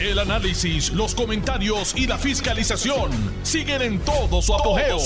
[0.00, 3.10] El análisis, los comentarios y la fiscalización
[3.42, 4.96] siguen en todo su apogeo.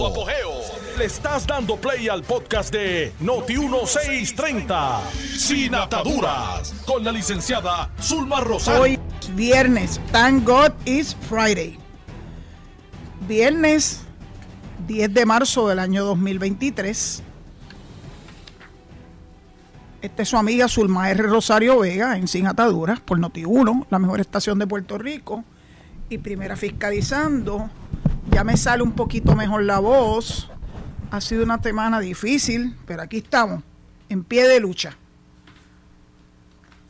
[0.98, 5.00] Le estás dando play al podcast de Noti1630,
[5.38, 8.82] Sin Ataduras, con la licenciada Zulma Rosario.
[8.82, 11.78] Hoy es viernes, thank God it's Friday.
[13.26, 14.00] Viernes
[14.86, 17.22] 10 de marzo del año 2023.
[20.02, 21.22] Esta es su amiga Zulma R.
[21.24, 25.44] Rosario Vega en Sin Ataduras por Noti1, la mejor estación de Puerto Rico.
[26.08, 27.70] Y primera fiscalizando.
[28.30, 30.50] Ya me sale un poquito mejor la voz.
[31.12, 33.62] Ha sido una semana difícil, pero aquí estamos,
[34.08, 34.96] en pie de lucha.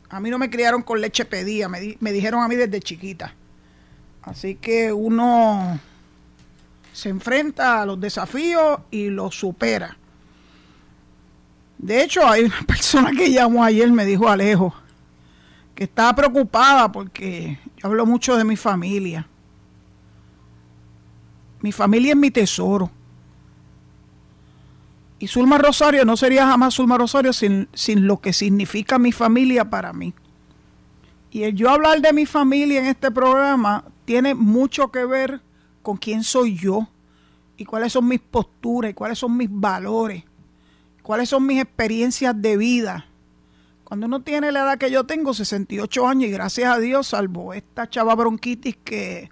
[0.09, 2.79] A mí no me criaron con leche pedía, me, di- me dijeron a mí desde
[2.79, 3.35] chiquita.
[4.23, 5.79] Así que uno
[6.93, 9.97] se enfrenta a los desafíos y los supera.
[11.83, 14.73] De hecho, hay una persona que llamó ayer, me dijo Alejo,
[15.75, 19.27] que estaba preocupada porque yo hablo mucho de mi familia.
[21.59, 22.89] Mi familia es mi tesoro.
[25.19, 29.69] Y Zulma Rosario no sería jamás Zulma Rosario sin, sin lo que significa mi familia
[29.69, 30.13] para mí.
[31.31, 35.41] Y el yo hablar de mi familia en este programa tiene mucho que ver
[35.81, 36.87] con quién soy yo
[37.57, 40.23] y cuáles son mis posturas y cuáles son mis valores,
[41.03, 43.05] cuáles son mis experiencias de vida.
[43.83, 47.53] Cuando uno tiene la edad que yo tengo, 68 años, y gracias a Dios, salvo
[47.53, 49.29] esta chava bronquitis que,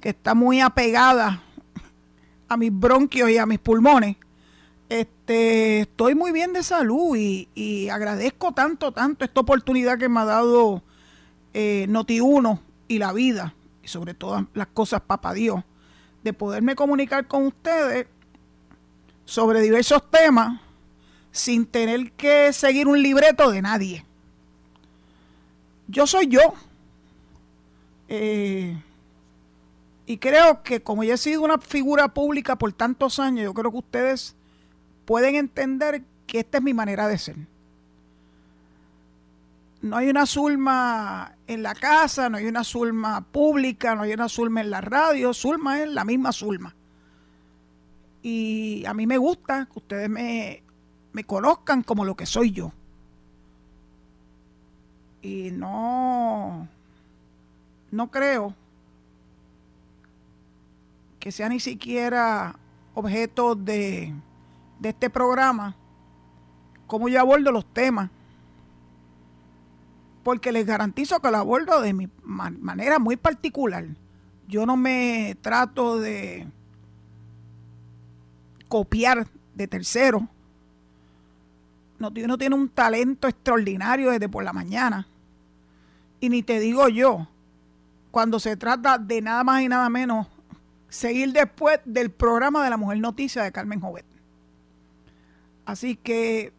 [0.00, 1.42] que está muy apegada
[2.48, 4.16] a mis bronquios y a mis pulmones,
[4.88, 10.20] este, estoy muy bien de salud y, y agradezco tanto, tanto esta oportunidad que me
[10.20, 10.82] ha dado
[11.54, 15.62] eh, Noti1 y la vida, y sobre todas las cosas, papá Dios,
[16.24, 18.06] de poderme comunicar con ustedes
[19.24, 20.61] sobre diversos temas
[21.32, 24.04] sin tener que seguir un libreto de nadie.
[25.88, 26.40] Yo soy yo.
[28.08, 28.80] Eh,
[30.06, 33.70] y creo que como yo he sido una figura pública por tantos años, yo creo
[33.70, 34.36] que ustedes
[35.06, 37.36] pueden entender que esta es mi manera de ser.
[39.80, 44.28] No hay una Zulma en la casa, no hay una Zulma pública, no hay una
[44.28, 45.34] Zulma en la radio.
[45.34, 46.76] Zulma es la misma Zulma.
[48.22, 50.62] Y a mí me gusta que ustedes me,
[51.12, 52.72] me conozcan como lo que soy yo.
[55.20, 56.66] Y no,
[57.90, 58.54] no creo
[61.20, 62.56] que sea ni siquiera
[62.94, 64.12] objeto de,
[64.80, 65.76] de este programa
[66.88, 68.10] cómo yo abordo los temas.
[70.24, 73.86] Porque les garantizo que lo abordo de mi ma- manera muy particular.
[74.48, 76.46] Yo no me trato de
[78.68, 80.22] copiar de terceros.
[82.02, 85.06] No, no tiene un talento extraordinario desde por la mañana.
[86.20, 87.28] Y ni te digo yo,
[88.10, 90.26] cuando se trata de nada más y nada menos
[90.88, 94.04] seguir después del programa de la Mujer Noticia de Carmen Jovet.
[95.64, 96.52] Así que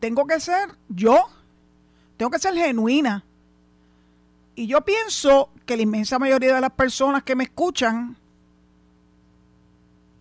[0.00, 1.26] tengo que ser yo,
[2.16, 3.24] tengo que ser genuina.
[4.54, 8.16] Y yo pienso que la inmensa mayoría de las personas que me escuchan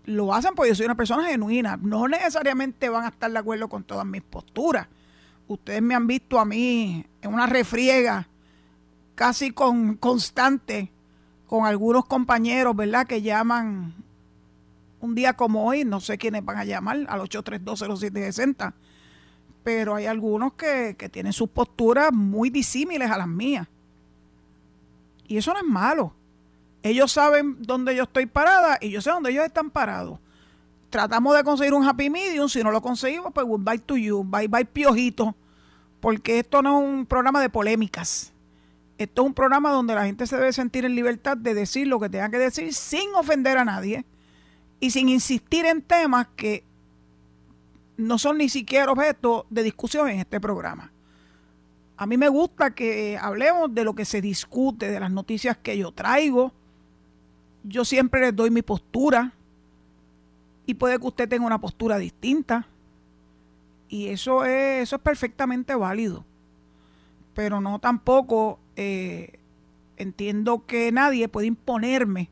[0.08, 1.78] lo hacen porque yo soy una persona genuina.
[1.82, 4.88] No necesariamente van a estar de acuerdo con todas mis posturas.
[5.48, 8.28] Ustedes me han visto a mí en una refriega
[9.16, 10.92] casi con constante
[11.46, 13.06] con algunos compañeros, ¿verdad?
[13.06, 13.94] Que llaman
[15.02, 18.74] un día como hoy, no sé quiénes van a llamar al 8320760,
[19.64, 23.68] pero hay algunos que, que tienen sus posturas muy disímiles a las mías.
[25.28, 26.14] Y eso no es malo.
[26.84, 30.20] Ellos saben dónde yo estoy parada y yo sé dónde ellos están parados.
[30.90, 34.48] Tratamos de conseguir un happy medium, si no lo conseguimos, pues goodbye to you, bye
[34.48, 35.36] bye piojito,
[36.00, 38.32] porque esto no es un programa de polémicas.
[38.98, 42.00] Esto es un programa donde la gente se debe sentir en libertad de decir lo
[42.00, 44.06] que tenga que decir sin ofender a nadie
[44.80, 46.64] y sin insistir en temas que
[47.98, 50.92] no son ni siquiera objeto de discusión en este programa.
[51.98, 55.78] A mí me gusta que hablemos de lo que se discute, de las noticias que
[55.78, 56.54] yo traigo.
[57.68, 59.34] Yo siempre les doy mi postura
[60.66, 62.68] y puede que usted tenga una postura distinta.
[63.90, 66.26] Y eso es, eso es perfectamente válido.
[67.34, 69.40] Pero no tampoco eh,
[69.98, 72.30] entiendo que nadie puede imponerme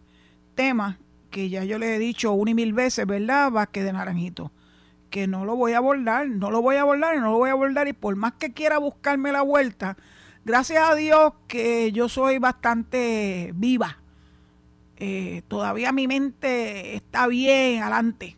[0.55, 0.97] temas
[1.31, 3.51] que ya yo le he dicho una y mil veces, ¿verdad?
[3.51, 4.51] Vázquez de Naranjito.
[5.09, 7.53] Que no lo voy a abordar, no lo voy a abordar no lo voy a
[7.53, 7.87] abordar.
[7.87, 9.97] Y por más que quiera buscarme la vuelta,
[10.43, 13.99] gracias a Dios que yo soy bastante viva.
[14.97, 18.37] Eh, todavía mi mente está bien adelante.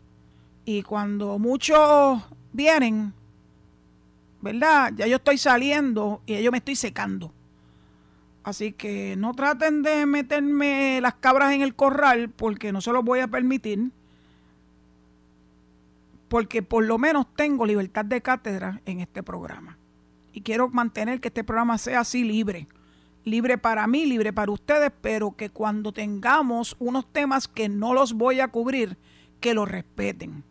[0.64, 2.22] Y cuando muchos
[2.52, 3.12] vienen,
[4.40, 4.92] ¿verdad?
[4.96, 7.32] Ya yo estoy saliendo y yo me estoy secando.
[8.42, 13.04] Así que no traten de meterme las cabras en el corral porque no se los
[13.04, 13.90] voy a permitir.
[16.28, 19.78] Porque por lo menos tengo libertad de cátedra en este programa.
[20.32, 22.68] Y quiero mantener que este programa sea así libre.
[23.28, 28.14] Libre para mí, libre para ustedes, pero que cuando tengamos unos temas que no los
[28.14, 28.96] voy a cubrir,
[29.38, 30.44] que los respeten.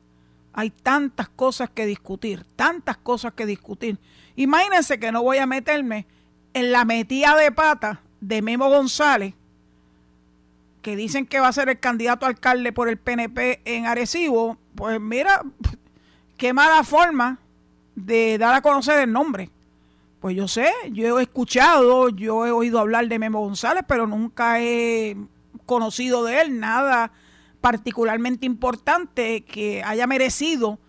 [0.54, 4.00] Hay tantas cosas que discutir, tantas cosas que discutir.
[4.36, 6.06] Imagínense que no voy a meterme
[6.54, 9.34] en la metida de pata de Memo González,
[10.84, 15.02] que dicen que va a ser el candidato alcalde por el PNP en Arecibo, pues
[15.02, 15.44] mira,
[16.38, 17.40] qué mala forma
[17.96, 19.50] de dar a conocer el nombre.
[20.20, 24.60] Pues yo sé, yo he escuchado, yo he oído hablar de Memo González, pero nunca
[24.62, 25.16] he
[25.66, 27.12] conocido de él nada
[27.62, 30.80] particularmente importante que haya merecido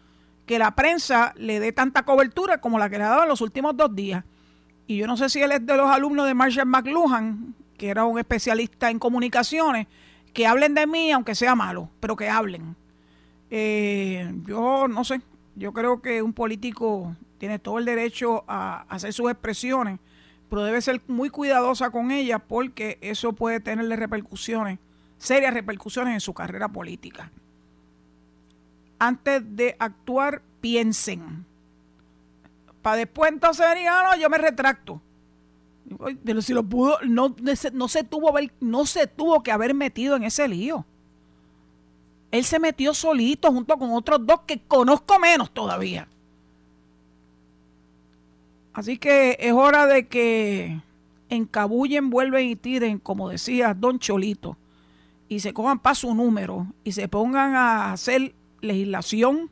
[0.47, 3.41] que la prensa le dé tanta cobertura como la que le ha dado en los
[3.43, 4.25] últimos dos días.
[4.87, 8.05] Y yo no sé si él es de los alumnos de Marshall McLuhan, que era
[8.05, 9.87] un especialista en comunicaciones,
[10.33, 12.75] que hablen de mí, aunque sea malo, pero que hablen.
[13.51, 15.21] Eh, yo no sé,
[15.55, 19.99] yo creo que un político tiene todo el derecho a hacer sus expresiones,
[20.49, 24.79] pero debe ser muy cuidadosa con ellas porque eso puede tenerle repercusiones,
[25.19, 27.31] serias repercusiones en su carrera política.
[28.99, 31.47] Antes de actuar, piensen
[32.97, 35.01] después entonces venir, ah, no, yo me retracto.
[36.41, 37.35] Si lo pudo, no,
[37.73, 40.85] no, se tuvo, no se tuvo que haber metido en ese lío.
[42.31, 46.07] Él se metió solito junto con otros dos que conozco menos todavía.
[48.79, 50.81] Así que es hora de que
[51.31, 54.57] encabullen, vuelven y tiren, como decía Don Cholito,
[55.29, 59.51] y se cojan para su número y se pongan a hacer legislación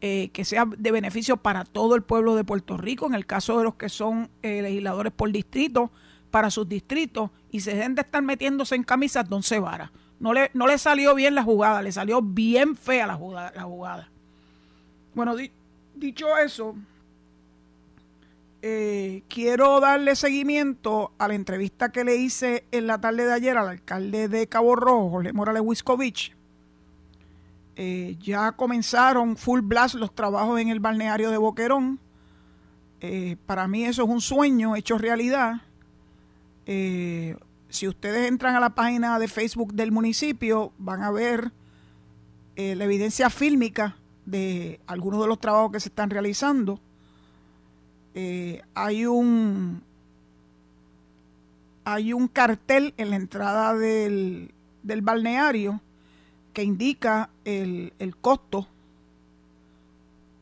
[0.00, 3.58] eh, que sea de beneficio para todo el pueblo de Puerto Rico, en el caso
[3.58, 5.90] de los que son eh, legisladores por distrito,
[6.30, 9.90] para sus distritos, y se dejen de estar metiéndose en camisas don Cebara.
[10.20, 13.52] No le, no le salió bien la jugada, le salió bien fea la jugada.
[13.56, 14.08] La jugada.
[15.12, 15.34] Bueno,
[15.96, 16.76] dicho eso,
[18.62, 23.56] eh, quiero darle seguimiento a la entrevista que le hice en la tarde de ayer
[23.56, 26.34] al alcalde de Cabo Rojo, Jorge Morales Wiscovich,
[27.80, 32.00] eh, ya comenzaron full blast los trabajos en el balneario de Boquerón.
[33.00, 35.62] Eh, para mí eso es un sueño hecho realidad.
[36.66, 37.36] Eh,
[37.68, 41.52] si ustedes entran a la página de Facebook del municipio, van a ver
[42.56, 43.96] la evidencia fílmica
[44.26, 46.80] de algunos de los trabajos que se están realizando.
[48.74, 49.82] Hay un
[51.84, 55.80] hay un cartel en la entrada del, del balneario
[56.52, 58.66] que indica el, costo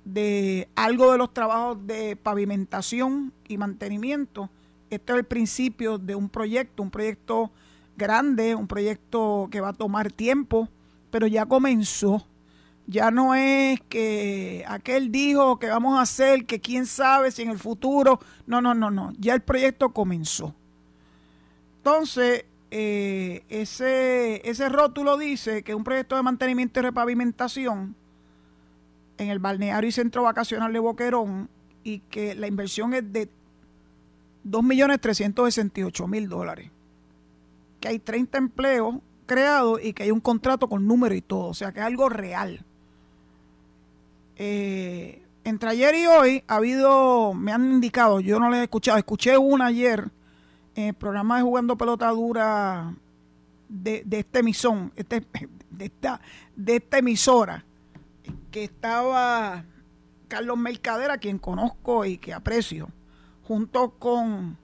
[0.05, 4.51] de algo de los trabajos de pavimentación y mantenimiento.
[4.91, 7.51] Este es el principio de un proyecto, un proyecto
[7.97, 10.69] grande, un proyecto que va a tomar tiempo,
[11.11, 12.27] pero ya comenzó.
[12.87, 17.51] Ya no es que aquel dijo que vamos a hacer, que quién sabe si en
[17.51, 18.21] el futuro.
[18.47, 19.13] No, no, no, no.
[19.19, 20.55] Ya el proyecto comenzó.
[21.79, 27.97] Entonces, eh, ese, ese rótulo dice que un proyecto de mantenimiento y repavimentación
[29.19, 31.49] en el balneario y centro vacacional de Boquerón
[31.85, 33.29] y que la inversión es de
[34.45, 36.71] 2.368.000 dólares.
[37.81, 41.47] Que hay 30 empleos creados y que hay un contrato con número y todo.
[41.47, 42.66] O sea, que es algo real.
[44.37, 48.99] Eh, entre ayer y hoy ha habido, me han indicado, yo no les he escuchado,
[48.99, 50.11] escuché una ayer
[50.75, 52.95] en el programa de Jugando Pelota Dura
[53.69, 55.25] de, este emisón, de,
[55.79, 56.21] esta,
[56.55, 57.65] de esta emisora,
[58.51, 59.65] que estaba
[60.29, 62.89] Carlos Mercader, a quien conozco y que aprecio,
[63.47, 64.59] junto con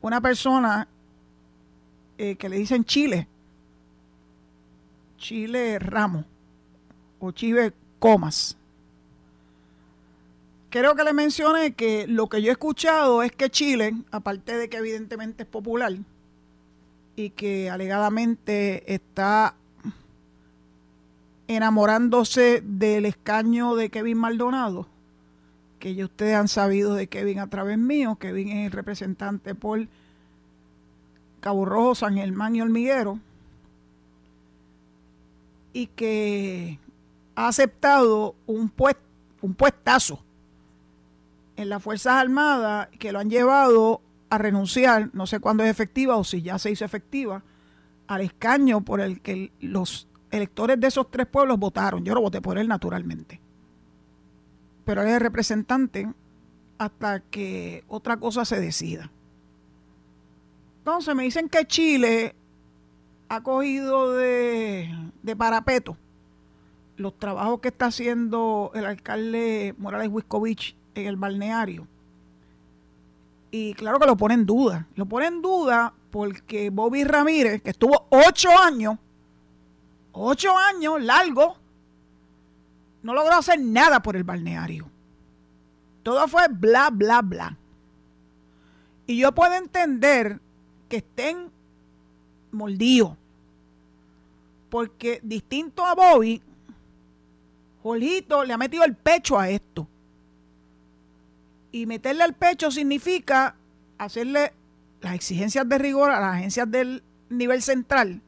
[0.00, 0.88] una persona
[2.18, 3.28] eh, que le dicen Chile,
[5.18, 6.24] Chile Ramos,
[7.18, 8.56] o Chile Comas.
[10.70, 14.68] Creo que le mencioné que lo que yo he escuchado es que Chile, aparte de
[14.68, 15.92] que evidentemente es popular
[17.14, 19.54] y que alegadamente está
[21.46, 24.86] enamorándose del escaño de Kevin Maldonado,
[25.80, 29.86] que ya ustedes han sabido de Kevin a través mío, Kevin es el representante por
[31.40, 33.18] Cabo Rojo, San Germán y Hormiguero,
[35.72, 36.78] y que
[37.34, 38.98] ha aceptado un, puest,
[39.40, 40.22] un puestazo
[41.56, 46.16] en las Fuerzas Armadas que lo han llevado a renunciar, no sé cuándo es efectiva
[46.16, 47.42] o si ya se hizo efectiva,
[48.06, 52.04] al escaño por el que los electores de esos tres pueblos votaron.
[52.04, 53.40] Yo lo voté por él naturalmente.
[54.84, 56.12] Pero él es el representante
[56.78, 59.10] hasta que otra cosa se decida.
[60.78, 62.34] Entonces me dicen que Chile
[63.28, 65.96] ha cogido de parapeto
[67.00, 71.86] los trabajos que está haciendo el alcalde Morales Wiscovich en el balneario.
[73.50, 74.86] Y claro que lo pone en duda.
[74.94, 78.98] Lo pone en duda porque Bobby Ramírez, que estuvo ocho años,
[80.12, 81.56] ocho años largo,
[83.02, 84.88] no logró hacer nada por el balneario.
[86.02, 87.56] Todo fue bla, bla, bla.
[89.06, 90.38] Y yo puedo entender
[90.88, 91.50] que estén
[92.52, 93.16] mordidos.
[94.68, 96.40] Porque distinto a Bobby,
[97.82, 99.86] Jorgito le ha metido el pecho a esto.
[101.72, 103.56] Y meterle el pecho significa
[103.98, 104.52] hacerle
[105.00, 108.20] las exigencias de rigor a las agencias del nivel central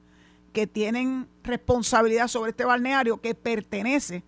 [0.52, 4.22] que tienen responsabilidad sobre este balneario que pertenece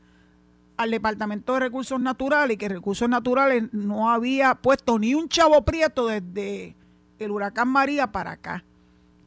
[0.76, 5.64] al Departamento de Recursos Naturales y que Recursos Naturales no había puesto ni un chavo
[5.64, 6.74] prieto desde
[7.18, 8.64] el huracán María para acá.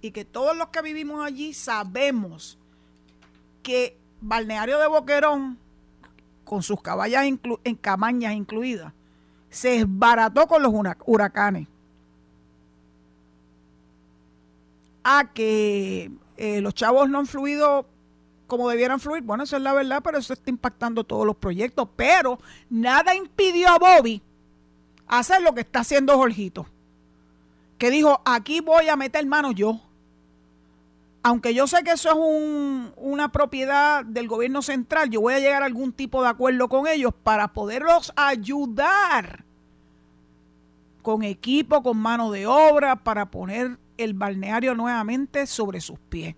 [0.02, 2.58] Y que todos los que vivimos allí sabemos
[3.64, 5.58] que Balneario de Boquerón,
[6.48, 8.94] con sus caballas en cabañas incluidas,
[9.50, 10.74] se esbarató con los
[11.06, 11.68] huracanes.
[15.04, 17.86] A que eh, los chavos no han fluido
[18.48, 19.24] como debieran fluir.
[19.24, 21.88] Bueno, eso es la verdad, pero eso está impactando todos los proyectos.
[21.96, 22.40] Pero
[22.70, 24.22] nada impidió a Bobby
[25.08, 26.66] hacer lo que está haciendo Jorgito.
[27.78, 29.82] Que dijo, aquí voy a meter mano yo.
[31.28, 35.62] Aunque yo sé que eso es una propiedad del gobierno central, yo voy a llegar
[35.62, 39.44] a algún tipo de acuerdo con ellos para poderlos ayudar
[41.02, 46.34] con equipo, con mano de obra, para poner el balneario nuevamente sobre sus pies.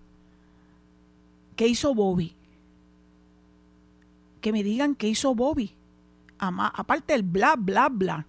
[1.54, 2.34] ¿Qué hizo Bobby?
[4.40, 5.72] Que me digan qué hizo Bobby.
[6.36, 8.26] Aparte del bla, bla, bla.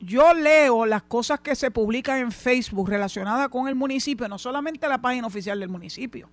[0.00, 4.88] Yo leo las cosas que se publican en Facebook relacionadas con el municipio, no solamente
[4.88, 6.30] la página oficial del municipio,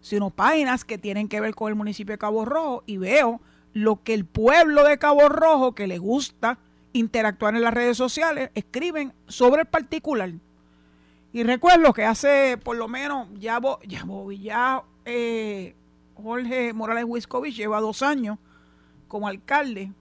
[0.00, 3.40] sino páginas que tienen que ver con el municipio de Cabo Rojo y veo
[3.72, 6.58] lo que el pueblo de Cabo Rojo, que le gusta
[6.92, 10.30] interactuar en las redes sociales, escriben sobre el particular.
[11.32, 14.04] Y recuerdo que hace por lo menos, ya, ya,
[14.38, 15.74] ya eh,
[16.14, 18.38] Jorge Morales Wiscovich lleva dos años
[19.08, 19.92] como alcalde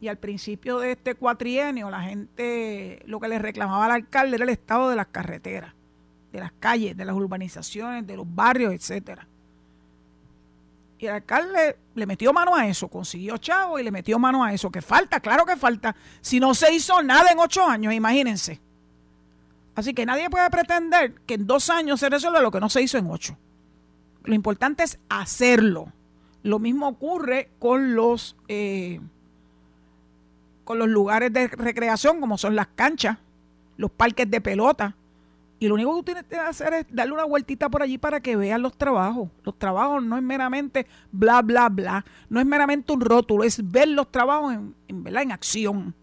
[0.00, 4.44] y al principio de este cuatrienio la gente lo que le reclamaba al alcalde era
[4.44, 5.74] el estado de las carreteras,
[6.32, 9.26] de las calles, de las urbanizaciones, de los barrios, etcétera.
[10.98, 14.52] Y el alcalde le metió mano a eso, consiguió chavo y le metió mano a
[14.52, 14.70] eso.
[14.70, 15.94] Que falta, claro que falta.
[16.20, 18.60] Si no se hizo nada en ocho años, imagínense.
[19.76, 22.82] Así que nadie puede pretender que en dos años se resuelva lo que no se
[22.82, 23.38] hizo en ocho.
[24.24, 25.92] Lo importante es hacerlo.
[26.42, 29.00] Lo mismo ocurre con los, eh,
[30.68, 33.16] con los lugares de recreación, como son las canchas,
[33.78, 34.94] los parques de pelota.
[35.58, 38.20] Y lo único que tú tienes que hacer es darle una vueltita por allí para
[38.20, 39.30] que vean los trabajos.
[39.44, 42.04] Los trabajos no es meramente bla, bla, bla.
[42.28, 45.94] No es meramente un rótulo, es ver los trabajos en, en, en acción.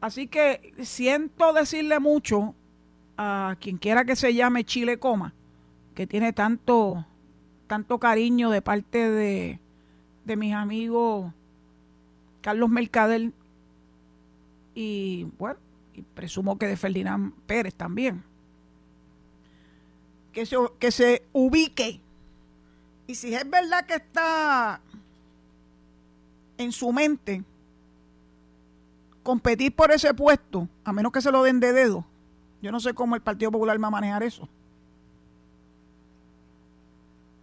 [0.00, 2.56] Así que siento decirle mucho
[3.16, 5.32] a quien quiera que se llame Chile Coma,
[5.94, 7.06] que tiene tanto,
[7.68, 9.60] tanto cariño de parte de,
[10.24, 11.32] de mis amigos
[12.42, 13.32] Carlos Mercader
[14.74, 15.58] y bueno,
[15.94, 18.22] y presumo que de Ferdinand Pérez también.
[20.32, 22.00] Que se, que se ubique.
[23.06, 24.80] Y si es verdad que está
[26.58, 27.44] en su mente
[29.22, 32.04] competir por ese puesto, a menos que se lo den de dedo.
[32.62, 34.48] Yo no sé cómo el Partido Popular va a manejar eso.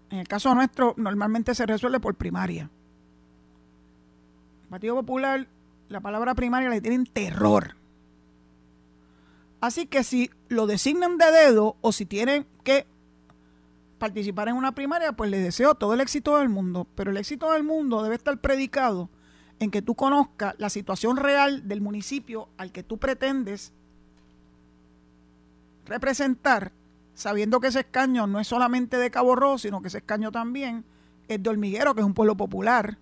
[0.10, 2.70] En el caso nuestro, normalmente se resuelve por primaria.
[4.70, 5.48] Partido Popular,
[5.90, 7.76] la palabra primaria le tienen terror.
[9.62, 12.86] Así que si lo designan de dedo o si tienen que
[13.98, 16.88] participar en una primaria, pues les deseo todo el éxito del mundo.
[16.96, 19.10] Pero el éxito del mundo debe estar predicado
[19.60, 23.74] en que tú conozcas la situación real del municipio al que tú pretendes
[25.86, 26.72] representar,
[27.14, 30.86] sabiendo que ese escaño no es solamente de Cabo Rojo, sino que ese escaño también
[31.28, 32.98] es de Hormiguero, que es un pueblo popular,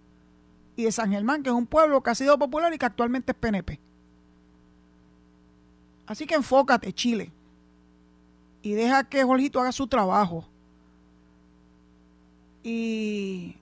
[0.78, 3.34] y de San Germán, que es un pueblo que ha sido popular y que actualmente
[3.34, 3.80] es PNP.
[6.06, 7.32] Así que enfócate, Chile,
[8.62, 10.46] y deja que Jorgito haga su trabajo.
[12.64, 13.56] y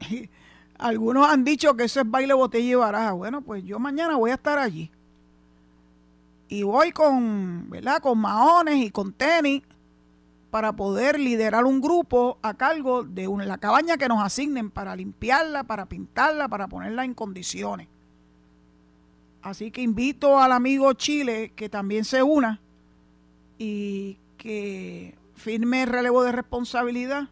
[0.78, 3.12] algunos han dicho que eso es baile, botella y baraja.
[3.12, 4.90] Bueno, pues yo mañana voy a estar allí.
[6.48, 8.00] Y voy con, ¿verdad?
[8.00, 9.62] Con maones y con tenis
[10.54, 15.64] para poder liderar un grupo a cargo de la cabaña que nos asignen para limpiarla,
[15.64, 17.88] para pintarla, para ponerla en condiciones.
[19.42, 22.60] Así que invito al amigo Chile que también se una
[23.58, 27.30] y que firme el relevo de responsabilidad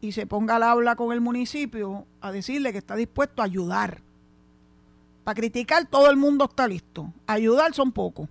[0.00, 4.02] y se ponga al habla con el municipio a decirle que está dispuesto a ayudar.
[5.24, 7.12] Para criticar todo el mundo está listo.
[7.26, 8.28] Ayudar son pocos.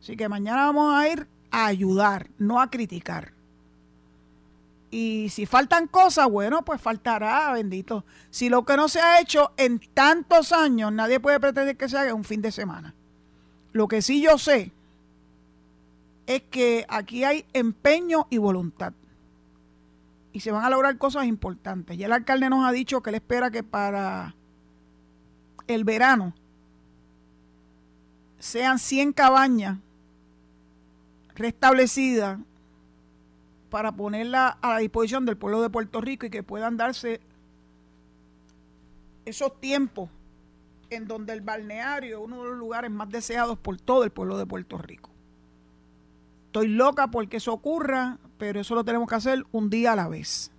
[0.00, 3.32] Así que mañana vamos a ir a ayudar, no a criticar.
[4.90, 8.04] Y si faltan cosas, bueno, pues faltará, bendito.
[8.30, 11.98] Si lo que no se ha hecho en tantos años, nadie puede pretender que se
[11.98, 12.94] haga un fin de semana.
[13.72, 14.72] Lo que sí yo sé
[16.26, 18.92] es que aquí hay empeño y voluntad.
[20.32, 21.96] Y se van a lograr cosas importantes.
[21.96, 24.34] Ya el alcalde nos ha dicho que él espera que para
[25.66, 26.34] el verano
[28.38, 29.78] sean 100 cabañas
[31.36, 32.40] restablecidas
[33.70, 37.20] para ponerla a la disposición del pueblo de Puerto Rico y que puedan darse
[39.24, 40.08] esos tiempos
[40.90, 44.38] en donde el balneario es uno de los lugares más deseados por todo el pueblo
[44.38, 45.10] de Puerto Rico.
[46.46, 50.08] Estoy loca porque eso ocurra, pero eso lo tenemos que hacer un día a la
[50.08, 50.50] vez.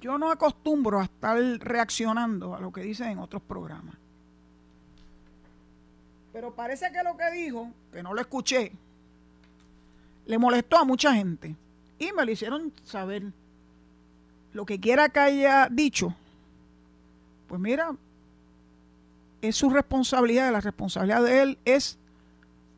[0.00, 3.99] Yo no acostumbro a estar reaccionando a lo que dicen en otros programas.
[6.32, 8.72] Pero parece que lo que dijo, que no lo escuché,
[10.26, 11.56] le molestó a mucha gente.
[11.98, 13.24] Y me lo hicieron saber.
[14.52, 16.14] Lo que quiera que haya dicho,
[17.46, 17.94] pues mira,
[19.42, 21.98] es su responsabilidad, la responsabilidad de él es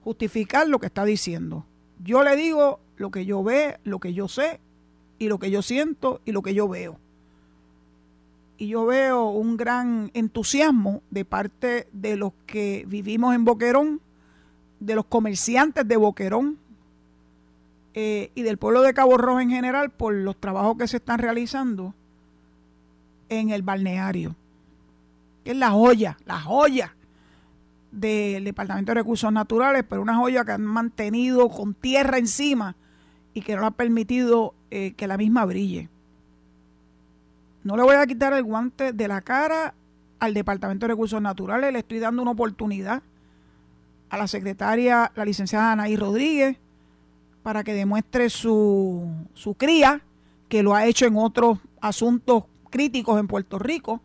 [0.04, 1.64] justificar lo que está diciendo.
[2.02, 4.61] Yo le digo lo que yo ve, lo que yo sé,
[5.18, 6.99] y lo que yo siento y lo que yo veo
[8.62, 14.00] y yo veo un gran entusiasmo de parte de los que vivimos en Boquerón,
[14.78, 16.59] de los comerciantes de Boquerón
[17.95, 21.19] eh, y del pueblo de Cabo Rojo en general por los trabajos que se están
[21.19, 21.92] realizando
[23.28, 24.37] en el balneario,
[25.42, 26.95] que es la joya, la joya
[27.90, 32.77] del Departamento de Recursos Naturales, pero una joya que han mantenido con tierra encima
[33.35, 35.88] y que no ha permitido eh, que la misma brille.
[37.64, 39.75] No le voy a quitar el guante de la cara
[40.18, 43.03] al Departamento de Recursos Naturales, le estoy dando una oportunidad
[44.09, 46.59] a la secretaria, la licenciada Anaí Rodríguez,
[47.42, 50.03] para que demuestre su, su cría,
[50.48, 54.01] que lo ha hecho en otros asuntos críticos en Puerto Rico,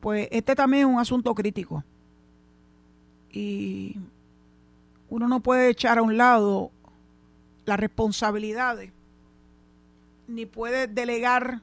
[0.00, 1.84] pues este también es un asunto crítico.
[3.30, 3.96] Y
[5.08, 6.70] uno no puede echar a un lado
[7.64, 8.90] las responsabilidades,
[10.28, 11.62] ni puede delegar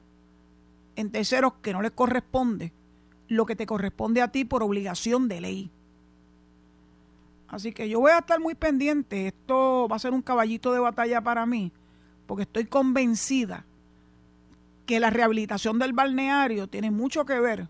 [0.96, 2.72] en terceros que no les corresponde
[3.28, 5.70] lo que te corresponde a ti por obligación de ley.
[7.48, 9.28] Así que yo voy a estar muy pendiente.
[9.28, 11.72] Esto va a ser un caballito de batalla para mí,
[12.26, 13.64] porque estoy convencida
[14.86, 17.68] que la rehabilitación del balneario tiene mucho que ver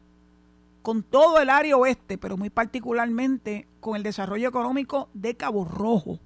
[0.82, 6.18] con todo el área oeste, pero muy particularmente con el desarrollo económico de Cabo Rojo.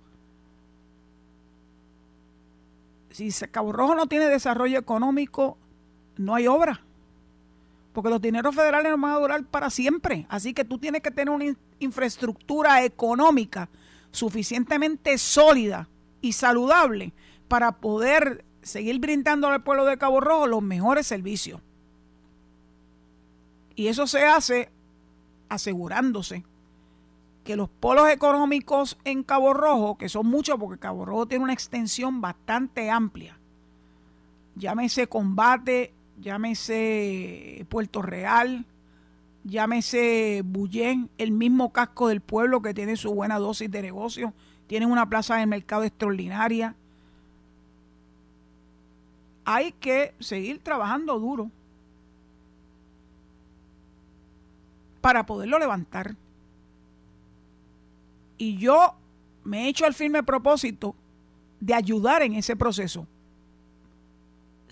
[3.11, 5.59] Si Cabo Rojo no tiene desarrollo económico,
[6.17, 6.83] no hay obra.
[7.93, 10.27] Porque los dineros federales no van a durar para siempre.
[10.29, 13.69] Así que tú tienes que tener una infraestructura económica
[14.11, 15.89] suficientemente sólida
[16.21, 17.13] y saludable
[17.49, 21.61] para poder seguir brindando al pueblo de Cabo Rojo los mejores servicios.
[23.77, 24.71] Y eso se hace
[25.49, 26.45] asegurándose
[27.45, 31.53] que los polos económicos en Cabo Rojo, que son muchos porque Cabo Rojo tiene una
[31.53, 33.39] extensión bastante amplia,
[34.57, 38.65] llámese combate llámese Puerto Real,
[39.45, 44.33] llámese Bullén, el mismo casco del pueblo que tiene su buena dosis de negocio,
[44.67, 46.75] tienen una plaza de mercado extraordinaria.
[49.45, 51.51] Hay que seguir trabajando duro
[55.01, 56.17] para poderlo levantar.
[58.39, 58.95] Y yo
[59.45, 60.95] me he hecho el firme propósito
[61.61, 63.07] de ayudar en ese proceso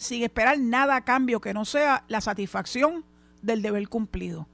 [0.02, 3.04] sin esperar nada a cambio que no sea la satisfacción
[3.40, 4.48] del deber cumplido.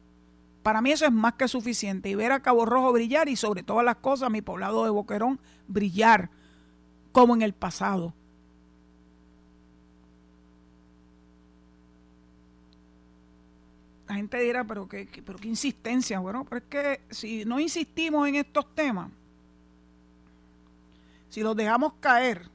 [0.62, 3.62] Para mí eso es más que suficiente y ver a Cabo Rojo brillar y sobre
[3.62, 6.28] todas las cosas mi poblado de Boquerón brillar
[7.12, 8.12] como en el pasado.
[14.06, 16.18] La gente dirá, pero qué, pero qué insistencia.
[16.18, 19.10] Bueno, pero es que si no insistimos en estos temas,
[21.30, 22.50] si los dejamos caer,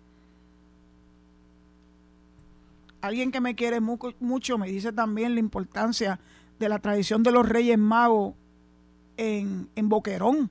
[3.03, 6.21] alguien que me quiere mucho me dice también la importancia
[6.57, 8.33] de la tradición de los Reyes Magos
[9.17, 10.49] en, en Boquerón.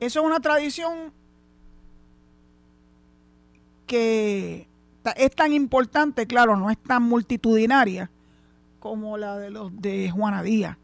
[0.00, 1.10] Eso es una tradición
[3.86, 4.68] que
[5.16, 8.10] es tan importante, claro, no es tan multitudinaria,
[8.78, 10.76] como la de los de Juana Díaz.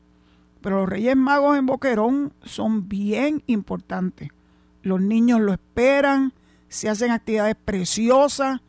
[0.63, 4.31] Pero los Reyes Magos en Boquerón son bien importantes.
[4.83, 6.33] Los niños lo esperan,
[6.69, 8.63] se hacen actividades preciosas,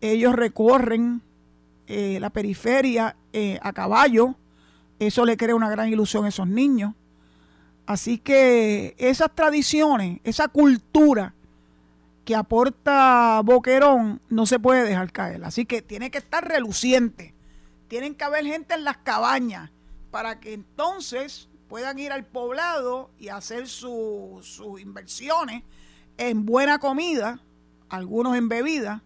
[0.00, 1.22] ellos recorren
[1.86, 4.36] eh, la periferia eh, a caballo,
[4.98, 6.94] eso le crea una gran ilusión a esos niños.
[7.86, 11.34] Así que esas tradiciones, esa cultura
[12.24, 15.44] que aporta Boquerón no se puede dejar caer.
[15.44, 17.34] Así que tiene que estar reluciente.
[17.88, 19.70] Tienen que haber gente en las cabañas
[20.10, 25.62] para que entonces puedan ir al poblado y hacer sus inversiones
[26.18, 27.40] en buena comida,
[27.88, 29.02] algunos en bebida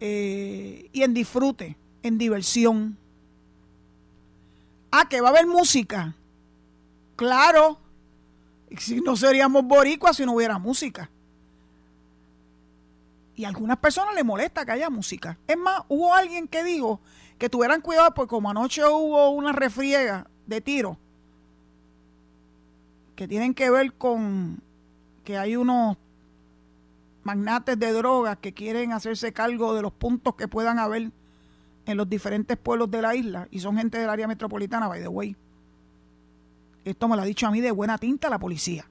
[0.00, 2.96] eh, y en disfrute, en diversión.
[4.90, 6.14] Ah, que va a haber música.
[7.16, 7.78] Claro,
[8.76, 11.10] si no seríamos boricuas si no hubiera música.
[13.34, 15.38] Y a algunas personas les molesta que haya música.
[15.46, 17.00] Es más, hubo alguien que dijo
[17.38, 20.98] que tuvieran cuidado porque como anoche hubo una refriega de tiro
[23.14, 24.60] que tienen que ver con
[25.24, 25.96] que hay unos
[27.28, 31.10] magnates de drogas que quieren hacerse cargo de los puntos que puedan haber
[31.84, 35.08] en los diferentes pueblos de la isla y son gente del área metropolitana, by the
[35.08, 35.36] way.
[36.86, 38.88] Esto me lo ha dicho a mí de buena tinta la policía.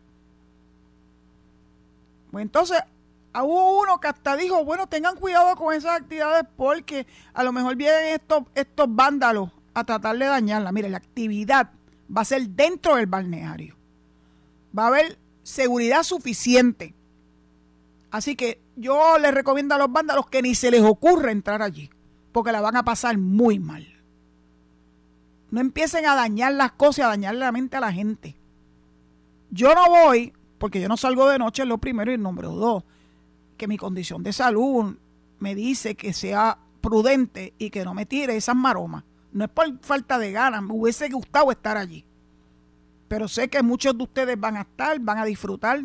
[2.30, 2.80] Pues entonces,
[3.34, 7.76] hubo uno que hasta dijo, bueno, tengan cuidado con esas actividades porque a lo mejor
[7.76, 10.72] vienen estos, estos vándalos a tratar de dañarla.
[10.72, 11.72] Mire, la actividad
[12.16, 13.76] va a ser dentro del balneario.
[14.78, 16.94] Va a haber seguridad suficiente.
[18.12, 21.90] Así que yo les recomiendo a los vándalos que ni se les ocurra entrar allí,
[22.32, 23.86] porque la van a pasar muy mal.
[25.50, 28.36] No empiecen a dañar las cosas, a dañar la mente a la gente.
[29.50, 32.12] Yo no voy, porque yo no salgo de noche, lo primero.
[32.12, 32.84] Y número dos,
[33.58, 34.96] que mi condición de salud
[35.40, 39.04] me dice que sea prudente y que no me tire esas maromas.
[39.32, 42.06] No es por falta de ganas, me hubiese gustado estar allí.
[43.08, 45.82] Pero sé que muchos de ustedes van a estar, van a disfrutar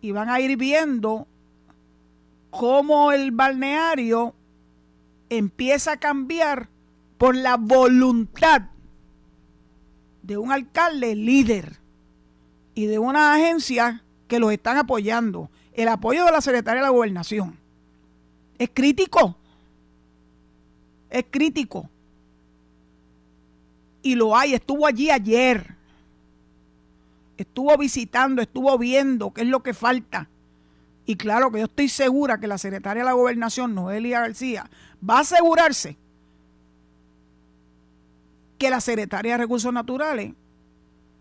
[0.00, 1.26] y van a ir viendo
[2.50, 4.34] cómo el balneario
[5.28, 6.68] empieza a cambiar
[7.18, 8.62] por la voluntad
[10.22, 11.78] de un alcalde líder
[12.74, 15.50] y de una agencia que los están apoyando.
[15.72, 17.58] El apoyo de la secretaria de la gobernación
[18.58, 19.36] es crítico.
[21.08, 21.88] Es crítico.
[24.02, 25.74] Y lo hay, estuvo allí ayer.
[27.36, 30.28] Estuvo visitando, estuvo viendo qué es lo que falta.
[31.06, 34.70] Y claro que yo estoy segura que la secretaria de la gobernación, Noelia García,
[35.08, 35.96] va a asegurarse
[38.58, 40.34] que la Secretaría de Recursos Naturales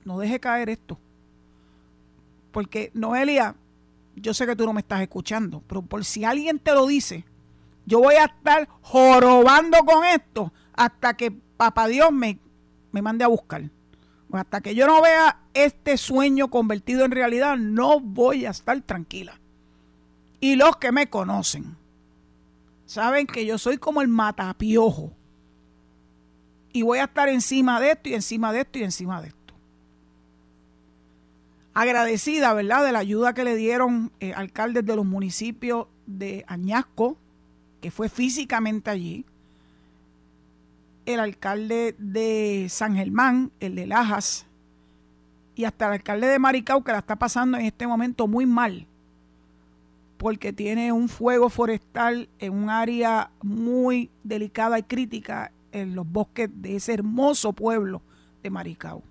[0.03, 0.99] no deje caer esto.
[2.51, 3.55] Porque, Noelia,
[4.15, 7.25] yo sé que tú no me estás escuchando, pero por si alguien te lo dice,
[7.85, 12.39] yo voy a estar jorobando con esto hasta que Papá Dios me,
[12.91, 13.63] me mande a buscar.
[14.31, 19.38] hasta que yo no vea este sueño convertido en realidad, no voy a estar tranquila.
[20.39, 21.75] Y los que me conocen.
[22.85, 25.13] Saben que yo soy como el matapiojo.
[26.71, 29.53] Y voy a estar encima de esto y encima de esto y encima de esto.
[31.73, 37.17] Agradecida, ¿verdad?, de la ayuda que le dieron eh, alcaldes de los municipios de Añasco,
[37.81, 39.25] que fue físicamente allí,
[41.05, 44.45] el alcalde de San Germán, el de Lajas,
[45.55, 48.87] y hasta el alcalde de Maricao, que la está pasando en este momento muy mal,
[50.19, 56.49] porque tiene un fuego forestal en un área muy delicada y crítica en los bosques
[56.53, 58.01] de ese hermoso pueblo
[58.43, 59.01] de Maricao.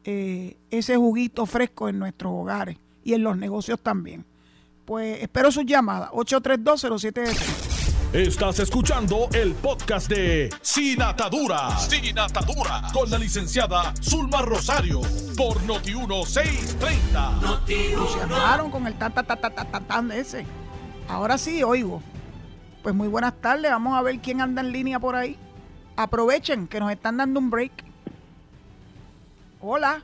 [0.04, 4.24] eh, ese juguito fresco en nuestros hogares y en los negocios también.
[4.84, 7.65] Pues espero sus llamadas, 83207
[8.16, 11.76] Estás escuchando el podcast de Sin Atadura.
[11.76, 12.81] Sin Atadura.
[12.94, 15.02] Con la licenciada Zulma Rosario.
[15.37, 17.66] Por Noti1630.
[17.66, 20.46] Se llamaron con el ta ta ta ta ta ta tan ese.
[21.11, 22.02] Ahora sí oigo.
[22.83, 23.70] Pues muy buenas tardes.
[23.70, 25.37] Vamos a ver quién anda en línea por ahí.
[25.96, 27.85] Aprovechen que nos están dando un break.
[29.61, 30.00] Hola.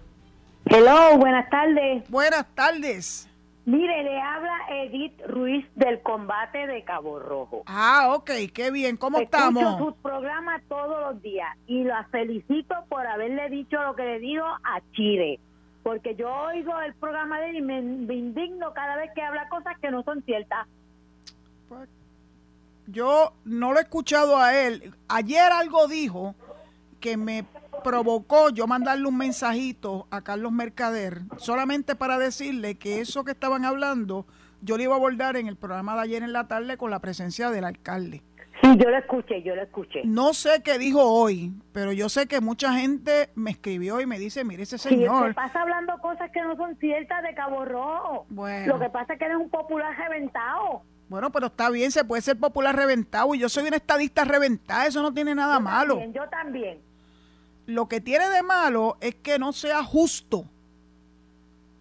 [0.67, 2.05] Hello, buenas tardes.
[2.11, 3.27] Buenas tardes.
[3.65, 7.63] Mire, le habla Edith Ruiz del combate de Cabo Rojo.
[7.67, 8.97] Ah, ok, qué bien.
[8.97, 9.79] ¿Cómo Escucho estamos?
[9.79, 14.45] sus programas todos los días y la felicito por haberle dicho lo que le digo
[14.45, 15.39] a Chile.
[15.85, 19.49] Porque yo oigo el programa de él y me, me indigno cada vez que habla
[19.49, 20.67] cosas que no son ciertas.
[22.87, 24.93] Yo no lo he escuchado a él.
[25.09, 26.35] Ayer algo dijo
[27.01, 27.45] que me
[27.83, 33.65] provocó yo mandarle un mensajito a Carlos Mercader solamente para decirle que eso que estaban
[33.65, 34.27] hablando
[34.61, 37.01] yo lo iba a abordar en el programa de ayer en la tarde con la
[37.01, 38.23] presencia del alcalde.
[38.63, 40.03] Sí, yo lo escuché, yo lo escuché.
[40.05, 44.21] No sé qué dijo hoy, pero yo sé que mucha gente me escribió y me
[44.21, 45.35] dice, mire ese Sí, se señor.
[45.35, 48.27] pasa hablando cosas que no son ciertas de Cabo Rojo.
[48.29, 48.75] Bueno.
[48.75, 50.83] Lo que pasa es que eres un popular reventado.
[51.09, 54.87] Bueno, pero está bien, se puede ser popular reventado y yo soy una estadista reventada,
[54.87, 55.95] eso no tiene nada malo.
[55.95, 56.79] También, yo también.
[57.67, 60.45] Lo que tiene de malo es que no sea justo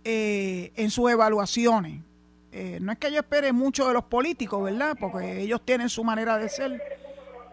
[0.03, 2.01] eh, en sus evaluaciones.
[2.51, 4.95] Eh, no es que yo espere mucho de los políticos, ¿verdad?
[4.99, 6.81] Porque ellos tienen su manera de ser.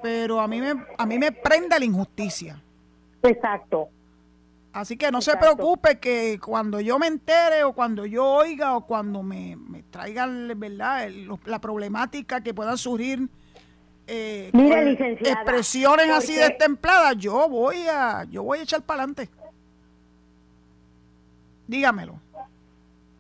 [0.03, 2.61] Pero a mí me, a mí me prende la injusticia.
[3.23, 3.89] Exacto.
[4.73, 8.87] Así que no se preocupe que cuando yo me entere o cuando yo oiga o
[8.87, 11.05] cuando me, me traigan, ¿verdad?
[11.05, 13.29] el- la problemática que pueda surgir.
[14.09, 19.29] Eh, licenciada, expresiones así destempladas, yo voy a, yo voy a echar para adelante.
[21.67, 22.15] Dígamelo.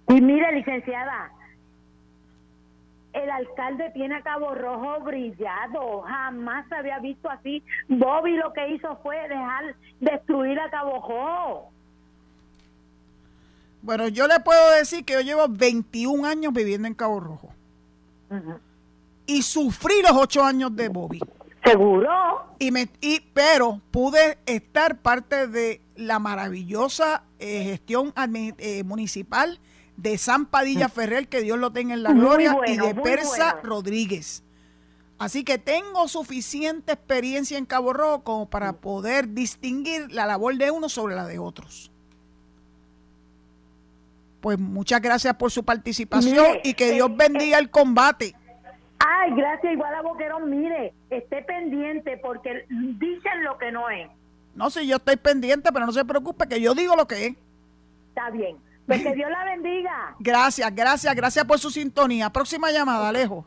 [0.08, 1.30] Y mire, licenciada,
[3.12, 6.02] el alcalde tiene a Cabo Rojo brillado.
[6.02, 7.62] Jamás se había visto así.
[7.88, 11.70] Bobby lo que hizo fue dejar destruir a Cabo Rojo.
[13.82, 17.52] Bueno, yo le puedo decir que yo llevo 21 años viviendo en Cabo Rojo
[19.28, 21.20] y sufrí los 8 años de Bobby.
[21.62, 22.08] Seguro.
[22.58, 29.60] Y me, y, pero pude estar parte de la maravillosa eh, gestión eh, municipal
[29.96, 32.94] de San Padilla Ferrer, que Dios lo tenga en la Muy gloria, bueno, y de
[32.94, 33.68] Persa bueno.
[33.68, 34.42] Rodríguez.
[35.18, 40.70] Así que tengo suficiente experiencia en Cabo Rojo como para poder distinguir la labor de
[40.70, 41.90] uno sobre la de otros.
[44.40, 48.36] Pues muchas gracias por su participación Mire, y que eh, Dios bendiga el combate.
[48.98, 50.50] Ay, gracias, igual a Boquerón.
[50.50, 54.08] Mire, esté pendiente porque dicen lo que no es.
[54.54, 57.36] No sé, yo estoy pendiente, pero no se preocupe que yo digo lo que es.
[58.08, 58.56] Está bien.
[58.86, 60.16] Pues que Dios la bendiga.
[60.18, 62.30] Gracias, gracias, gracias por su sintonía.
[62.30, 63.44] Próxima llamada, Alejo.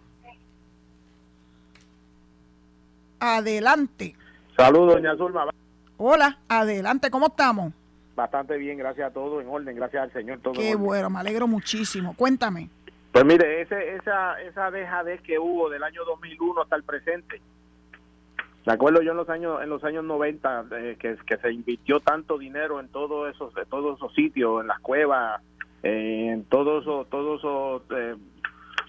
[3.20, 4.16] Adelante.
[4.56, 5.50] Saludos, doña Zulma.
[5.98, 7.74] Hola, adelante, ¿cómo estamos?
[8.16, 10.40] Bastante bien, gracias a todos, en orden, gracias al Señor.
[10.40, 12.16] Todo Qué bueno, me alegro muchísimo.
[12.16, 12.70] Cuéntame.
[13.12, 17.42] Pues mire, ese, esa, esa dejadez que hubo del año 2001 hasta el presente.
[18.66, 22.00] Me acuerdo yo en los años en los años 90 eh, que, que se invirtió
[22.00, 23.54] tanto dinero en todos esos
[24.14, 25.42] sitios, en las cuevas,
[25.84, 28.16] en todos esos todos esos eh,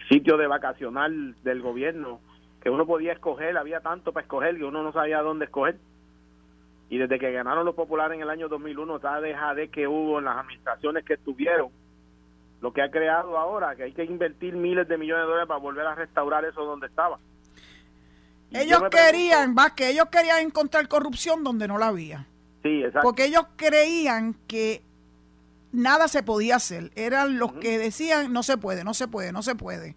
[0.09, 2.21] sitios de vacacional del gobierno
[2.63, 5.77] que uno podía escoger, había tanto para escoger que uno no sabía dónde escoger.
[6.91, 10.27] Y desde que ganaron los populares en el año 2001, esa dejadez que hubo en
[10.27, 11.71] las administraciones que estuvieron,
[12.63, 15.61] lo que ha creado ahora, que hay que invertir miles de millones de dólares para
[15.61, 17.19] volver a restaurar eso donde estaba.
[18.51, 22.27] Y Ellos querían, va, que ellos querían encontrar corrupción donde no la había.
[22.63, 23.01] Sí, exacto.
[23.03, 24.83] Porque ellos creían que
[25.73, 26.93] nada se podía hacer.
[26.95, 29.97] Eran los que decían, no se puede, no se puede, no se puede.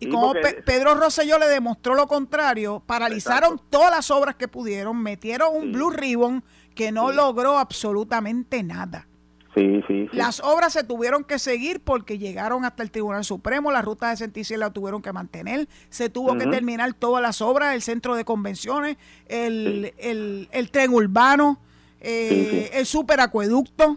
[0.00, 3.66] Y Sí, como Pe- Pedro Rosselló le demostró lo contrario, paralizaron Exacto.
[3.70, 5.72] todas las obras que pudieron, metieron un Sí.
[5.72, 6.42] Blue Ribbon
[6.74, 7.16] que no Sí.
[7.16, 9.06] logró absolutamente nada.
[9.54, 10.16] Sí, sí, sí.
[10.16, 14.16] Las obras se tuvieron que seguir porque llegaron hasta el Tribunal Supremo, la ruta de
[14.16, 18.24] 66 la tuvieron que mantener, se tuvo que terminar todas las obras, el centro de
[18.24, 21.58] convenciones, el, el, el tren urbano,
[22.02, 23.96] eh, Sí, el superacueducto.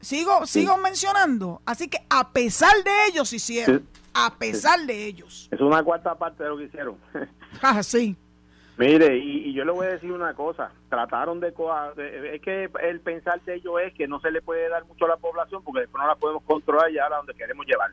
[0.00, 1.62] Sigo, sigo mencionando.
[1.64, 5.48] Así que a pesar de ellos hicieron, a pesar de ellos.
[5.50, 6.96] Es una cuarta parte de lo que hicieron.
[7.62, 8.16] Ah, sí.
[8.76, 11.54] Mire, y, y yo le voy a decir una cosa, trataron de,
[12.32, 15.08] es que el pensar de ellos es que no se le puede dar mucho a
[15.08, 17.90] la población porque después no la podemos controlar ya a donde queremos llevar.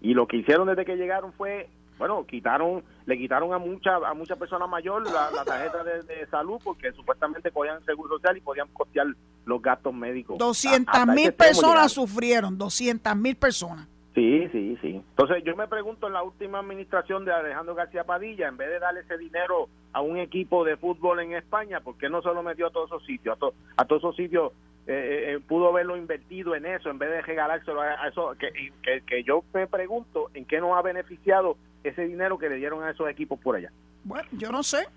[0.00, 1.68] Y lo que hicieron desde que llegaron fue,
[1.98, 6.26] bueno, quitaron, le quitaron a mucha a mucha persona mayor la, la tarjeta de, de
[6.28, 9.08] salud porque supuestamente cogían seguro social y podían costear
[9.44, 10.36] los gastos médicos.
[10.40, 11.88] A- 200 hasta ese mil personas llegaron.
[11.90, 13.86] sufrieron, 200 mil personas.
[14.18, 14.88] Sí, sí, sí.
[15.10, 18.80] Entonces yo me pregunto en la última administración de Alejandro García Padilla, en vez de
[18.80, 22.42] darle ese dinero a un equipo de fútbol en España, ¿por qué no se lo
[22.42, 23.38] metió a todos esos sitios?
[23.40, 24.52] A, a todos esos sitios
[24.88, 28.34] eh, eh, eh, pudo haberlo invertido en eso en vez de regalárselo a, eso.
[28.40, 28.72] Que,
[29.06, 32.90] que, yo me pregunto en qué nos ha beneficiado ese dinero que le dieron a
[32.90, 33.70] esos equipos por allá.
[34.02, 34.88] Bueno, yo no sé.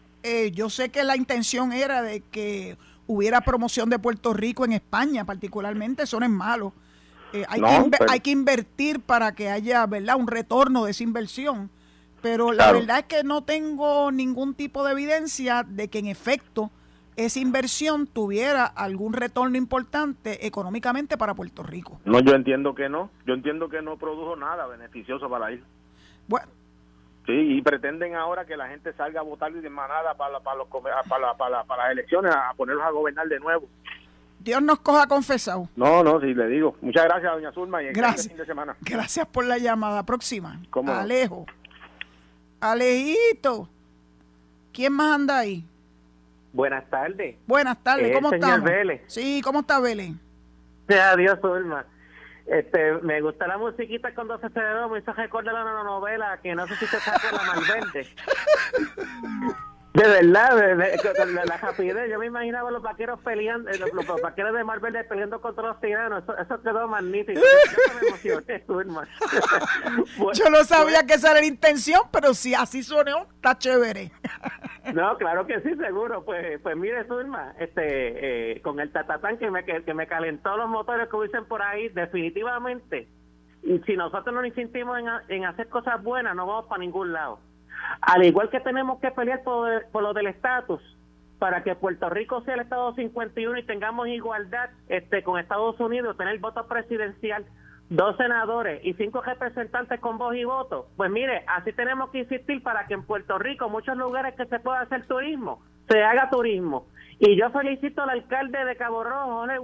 [0.52, 5.26] yo sé que la intención era de que hubiera promoción de Puerto Rico en España,
[5.26, 6.04] particularmente.
[6.04, 6.74] Eso no es malo
[7.34, 11.70] eh, hay, que hay que invertir para que haya verdad un retorno de esa inversión
[12.22, 16.70] pero la verdad es que no tengo ningún tipo de evidencia de que en efecto
[17.16, 22.00] esa inversión tuviera algún retorno importante económicamente para Puerto Rico.
[22.06, 23.10] No, yo entiendo que no.
[23.26, 25.66] Yo entiendo que no produjo nada beneficioso para la isla.
[26.28, 26.48] Bueno.
[27.26, 30.68] Sí, y pretenden ahora que la gente salga a votar de manada para, para, los,
[30.68, 33.68] para, para, para las elecciones, a ponerlos a gobernar de nuevo.
[34.44, 35.70] Dios nos coja confesado.
[35.76, 36.76] No, no, sí, le digo.
[36.82, 38.76] Muchas gracias, doña Zulma, y gracias, fin de semana.
[38.82, 40.04] Gracias por la llamada.
[40.04, 40.60] Próxima.
[40.70, 40.92] ¿Cómo?
[40.92, 41.46] Alejo.
[42.60, 43.70] Alejito.
[44.74, 45.66] ¿Quién más anda ahí?
[46.54, 47.38] Buenas tardes.
[47.46, 48.62] Buenas tardes, ¿cómo estás?
[49.08, 50.14] Sí, ¿cómo está Vélez?
[50.90, 51.86] Adiós, Zulma.
[52.48, 56.68] Este, me gusta la musiquita cuando se celebró, me hizo recordar una novela que no
[56.68, 58.08] sé si te de la Malverde.
[60.02, 64.64] De verdad, de, la rapidez, yo me imaginaba los vaqueros peleando, eh, los, vaqueros de
[64.64, 67.40] Marvel peleando contra los tiranos, eso, quedó magnífico.
[68.24, 68.42] Yo
[70.50, 74.12] no sabía que esa era la intención, pero si así sonó, está chévere.
[74.94, 76.26] no, claro que sí, seguro.
[76.26, 80.68] Pues, pues mire, Zulma, este, eh, con el tatatán que me, que, me calentó los
[80.68, 83.08] motores que dicen por ahí, definitivamente,
[83.86, 87.51] si nosotros no nos insistimos en, en hacer cosas buenas, no vamos para ningún lado.
[88.02, 90.82] Al igual que tenemos que pelear por, lo del estatus,
[91.40, 96.18] para que Puerto Rico sea el Estado 51 y tengamos igualdad este con Estados Unidos,
[96.18, 97.46] tener voto presidencial,
[97.90, 100.88] dos senadores y cinco representantes con voz y voto.
[100.98, 104.60] Pues mire, así tenemos que insistir para que en Puerto Rico, muchos lugares que se
[104.60, 106.88] pueda hacer turismo, se haga turismo.
[107.20, 109.60] Y yo felicito al alcalde de Cabo Rojo, Jorge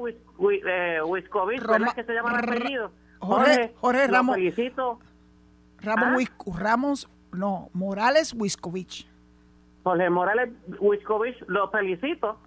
[1.67, 2.91] ¿verdad que se llama el apellido?
[3.19, 4.35] Jorge, Jorge, Ramos.
[4.35, 4.99] Felicito.
[5.81, 6.53] Ramos, ¿Ah?
[6.59, 9.07] Ramos no, Morales Wiscovich.
[9.83, 12.39] Jorge Morales Wiscovich, lo felicito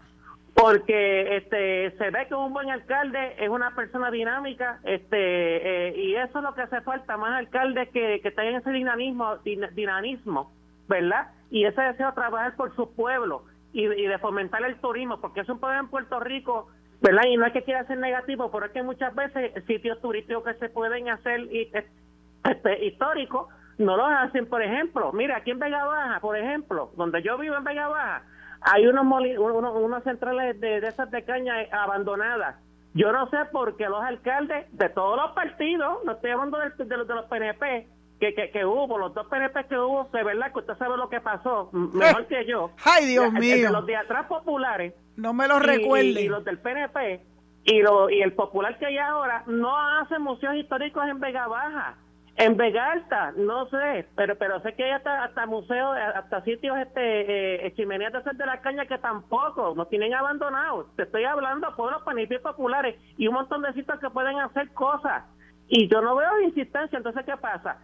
[0.54, 6.14] porque este se ve que un buen alcalde es una persona dinámica este eh, y
[6.16, 9.36] eso es lo que hace falta más alcaldes que, que tengan ese dinamismo
[9.74, 10.52] dinamismo
[10.88, 15.40] verdad y ese deseo de trabajar por su pueblo y, de fomentar el turismo porque
[15.40, 16.68] es un problema en Puerto Rico
[17.00, 20.44] verdad y no es que quiera ser negativo pero es que muchas veces sitios turísticos
[20.44, 23.46] que se pueden hacer este, históricos
[23.80, 27.56] no lo hacen, por ejemplo, mira, aquí en Vega Baja, por ejemplo, donde yo vivo
[27.56, 28.22] en Vega Baja,
[28.60, 29.06] hay unos,
[29.38, 32.56] unos, centrales de, esas de caña abandonadas.
[32.92, 36.84] Yo no sé por qué los alcaldes de todos los partidos, no estoy hablando de,
[36.84, 37.88] de, los PNP,
[38.18, 41.20] que, que, hubo, los dos PNP que hubo, de verdad que usted sabe lo que
[41.20, 42.70] pasó, mejor que yo.
[42.84, 43.70] Ay, Dios mío.
[43.70, 44.92] los de atrás populares.
[45.16, 46.22] No me lo recuerde.
[46.22, 47.22] Y, los del PNP
[47.64, 51.96] y, lo, y el popular que hay ahora no hacen museos históricos en Vega Baja.
[52.40, 56.78] En Vega Alta, no sé, pero pero sé que hay hasta, hasta museos, hasta sitios,
[56.78, 60.86] este eh, chimeneas de, de la caña que tampoco nos tienen abandonados.
[60.96, 65.24] Te estoy hablando pueblos panipis populares y un montón de sitios que pueden hacer cosas.
[65.68, 67.76] Y yo no veo insistencia, entonces ¿qué pasa?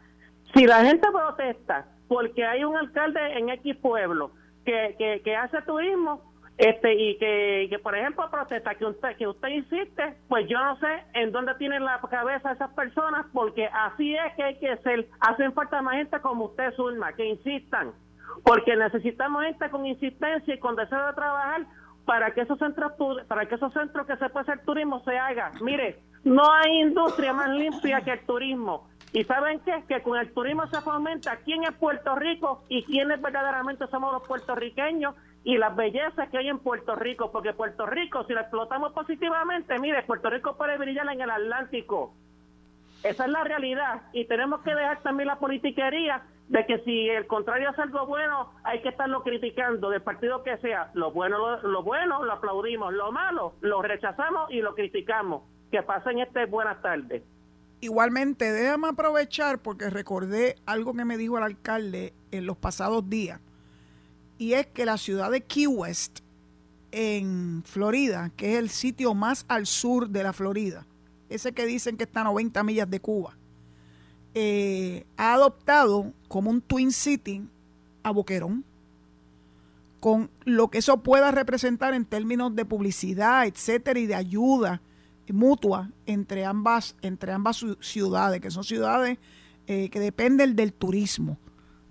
[0.54, 4.30] Si la gente protesta porque hay un alcalde en X pueblo
[4.64, 9.48] que, que, que hace turismo, este y que, por ejemplo protesta que usted que usted
[9.48, 14.34] insiste pues yo no sé en dónde tienen la cabeza esas personas porque así es
[14.36, 17.92] que hay que ser hacen falta más gente como usted Zulma que insistan.
[18.42, 21.66] Porque necesitamos gente con insistencia y con deseo de trabajar
[22.04, 22.92] para que esos centros
[23.28, 25.52] para que esos centros que se puede hacer turismo se hagan.
[25.62, 28.88] Mire no hay industria más limpia que el turismo.
[29.12, 33.22] Y saben qué que con el turismo se fomenta quién es Puerto Rico y quiénes
[33.22, 35.14] verdaderamente somos los puertorriqueños
[35.46, 39.78] y las bellezas que hay en Puerto Rico, porque Puerto Rico, si lo explotamos positivamente,
[39.78, 42.12] mire, Puerto Rico puede brillar en el Atlántico.
[43.04, 47.28] Esa es la realidad y tenemos que dejar también la politiquería de que si el
[47.28, 50.90] contrario es algo bueno, hay que estarlo criticando del partido que sea.
[50.94, 55.44] Lo bueno lo, bueno lo aplaudimos, lo malo lo rechazamos y lo criticamos.
[55.70, 57.22] Que pasen este buenas tardes.
[57.80, 63.45] Igualmente, déjame aprovechar porque recordé algo que me dijo el alcalde en los pasados días
[64.38, 66.20] y es que la ciudad de Key West,
[66.92, 70.86] en Florida, que es el sitio más al sur de la Florida,
[71.28, 73.36] ese que dicen que está a 90 millas de Cuba,
[74.34, 77.42] eh, ha adoptado como un Twin City
[78.02, 78.64] a Boquerón,
[80.00, 84.80] con lo que eso pueda representar en términos de publicidad, etcétera, y de ayuda
[85.32, 89.18] mutua entre ambas, entre ambas ciudades, que son ciudades
[89.66, 91.38] eh, que dependen del turismo.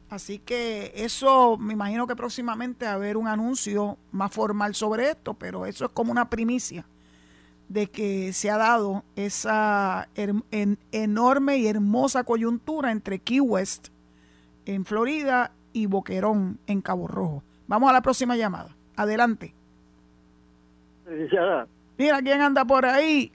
[0.09, 5.09] Así que eso me imagino que próximamente va a haber un anuncio más formal sobre
[5.09, 6.85] esto, pero eso es como una primicia
[7.69, 10.07] de que se ha dado esa
[10.91, 13.87] enorme y hermosa coyuntura entre Key West
[14.65, 17.43] en Florida y Boquerón en Cabo Rojo.
[17.67, 18.75] Vamos a la próxima llamada.
[18.95, 19.53] Adelante.
[21.97, 23.31] Mira quién anda por ahí.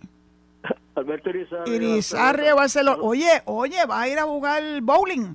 [0.94, 1.74] Alberto Irizarri.
[1.74, 3.02] Irizarri Barcelona.
[3.02, 5.34] Oye, oye, ¿va a ir a jugar bowling?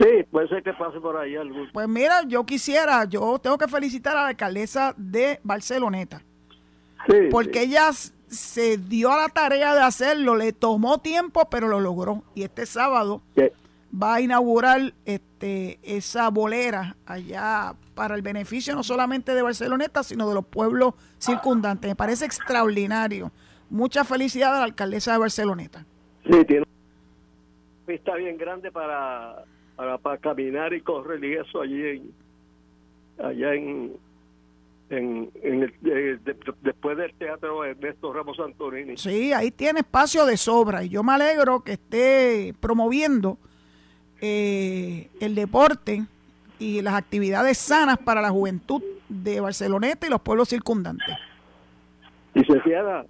[0.00, 1.68] Sí, puede ser que pase por ahí algún.
[1.72, 6.22] Pues mira, yo quisiera, yo tengo que felicitar a la alcaldesa de Barceloneta.
[7.06, 11.80] Sí, porque ella se dio a la tarea de hacerlo, le tomó tiempo, pero lo
[11.80, 12.22] logró.
[12.34, 13.20] Y este sábado
[13.92, 20.28] va a inaugurar este esa bolera allá para el beneficio no solamente de Barceloneta, sino
[20.28, 21.90] de los pueblos circundantes.
[21.90, 23.32] Me parece extraordinario.
[23.68, 25.84] Mucha felicidad a la alcaldesa de Barceloneta.
[26.24, 29.44] Sí, tiene una pista bien grande para,
[30.02, 32.12] para, caminar y correr y eso allí en,
[33.18, 33.92] allá en,
[34.90, 35.30] en,
[35.84, 36.18] eh,
[36.62, 38.96] después del teatro Ernesto Ramos Antonini.
[38.96, 43.38] Sí, ahí tiene espacio de sobra y yo me alegro que esté promoviendo
[44.20, 46.04] eh, el deporte
[46.58, 51.16] y las actividades sanas para la juventud de Barceloneta y los pueblos circundantes.
[52.34, 53.06] Licenciada,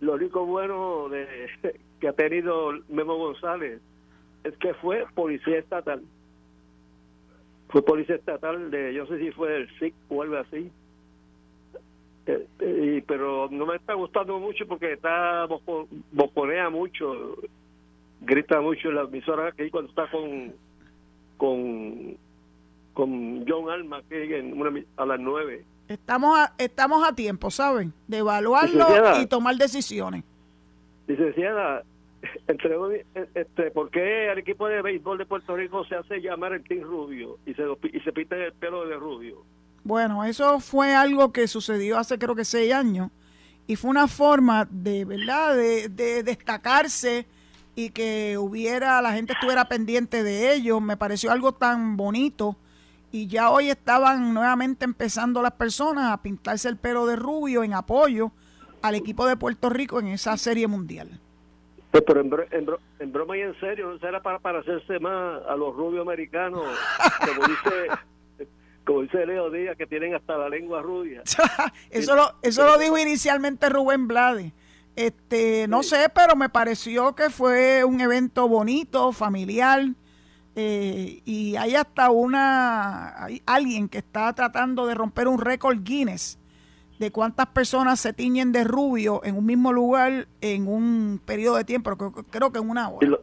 [0.00, 1.48] lo único bueno de,
[2.00, 3.80] que ha tenido Memo González
[4.44, 6.02] es que fue policía estatal.
[7.68, 10.70] Fue policía estatal de, yo sé si fue del SIC o algo así.
[12.26, 15.46] Eh, eh, pero no me está gustando mucho porque está
[16.12, 17.36] boconea mucho,
[18.20, 20.52] grita mucho en la emisora que cuando está con
[21.36, 22.16] con
[22.94, 27.92] con John Alma que en a las nueve Estamos a, estamos a tiempo, ¿saben?
[28.06, 28.86] De evaluarlo
[29.20, 30.24] y tomar decisiones.
[31.06, 31.82] Licenciada,
[32.46, 33.04] entre,
[33.34, 36.82] este, ¿por qué el equipo de béisbol de Puerto Rico se hace llamar el Team
[36.82, 39.44] Rubio y se, y se el pelo de rubio?
[39.84, 43.10] Bueno, eso fue algo que sucedió hace creo que seis años
[43.66, 47.26] y fue una forma de, ¿verdad?, de, de destacarse
[47.74, 50.80] y que hubiera, la gente estuviera pendiente de ellos.
[50.80, 52.56] Me pareció algo tan bonito
[53.10, 57.74] y ya hoy estaban nuevamente empezando las personas a pintarse el pelo de rubio en
[57.74, 58.32] apoyo
[58.82, 61.20] al equipo de Puerto Rico en esa serie mundial.
[61.92, 66.00] Pues, pero en, broma y en serio, ¿no será para parecerse más a los rubios
[66.00, 66.64] americanos,
[67.20, 68.48] como dice,
[68.86, 71.22] como dice Leo Díaz, que tienen hasta la lengua rubia?
[71.90, 74.52] eso, lo, eso lo dijo inicialmente Rubén Blades.
[74.96, 79.84] Este, no sé, pero me pareció que fue un evento bonito, familiar,
[80.56, 86.38] eh, y hay hasta una, hay alguien que está tratando de romper un récord Guinness
[87.02, 91.64] de cuántas personas se tiñen de rubio en un mismo lugar en un periodo de
[91.64, 93.18] tiempo, creo, creo que en una hora.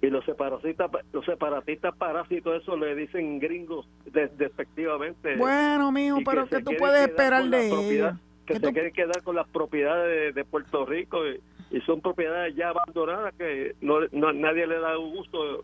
[0.00, 5.36] Y, los separatistas, los separatistas parásitos, eso le dicen gringos despectivamente.
[5.36, 8.14] Bueno, mijo, pero que, tú puedes esperar de ellos.
[8.46, 13.34] Que se quieren quedar con las propiedades de, Puerto Rico y, son propiedades ya abandonadas
[13.34, 14.00] que no,
[14.32, 15.62] nadie le da gusto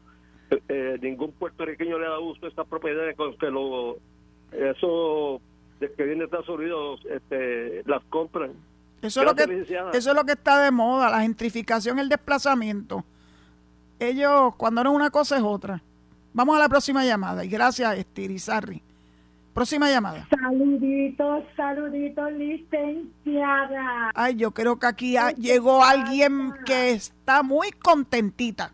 [0.69, 3.97] eh, ningún puertorriqueño le da gusto a estas propiedades con que lo
[4.53, 5.41] eso
[5.81, 8.53] de que viene de Estados Unidos este, las compran.
[9.03, 9.45] Eso es, lo que,
[9.93, 13.05] eso es lo que está de moda, la gentrificación, el desplazamiento.
[13.99, 15.83] Ellos, cuando no es una cosa, es otra.
[16.33, 17.45] Vamos a la próxima llamada.
[17.45, 18.83] Y gracias, Estirizarri.
[19.55, 20.29] Próxima llamada.
[20.29, 24.11] Saluditos, saluditos, licenciada.
[24.15, 28.73] Ay, yo creo que aquí llegó alguien que está muy contentita.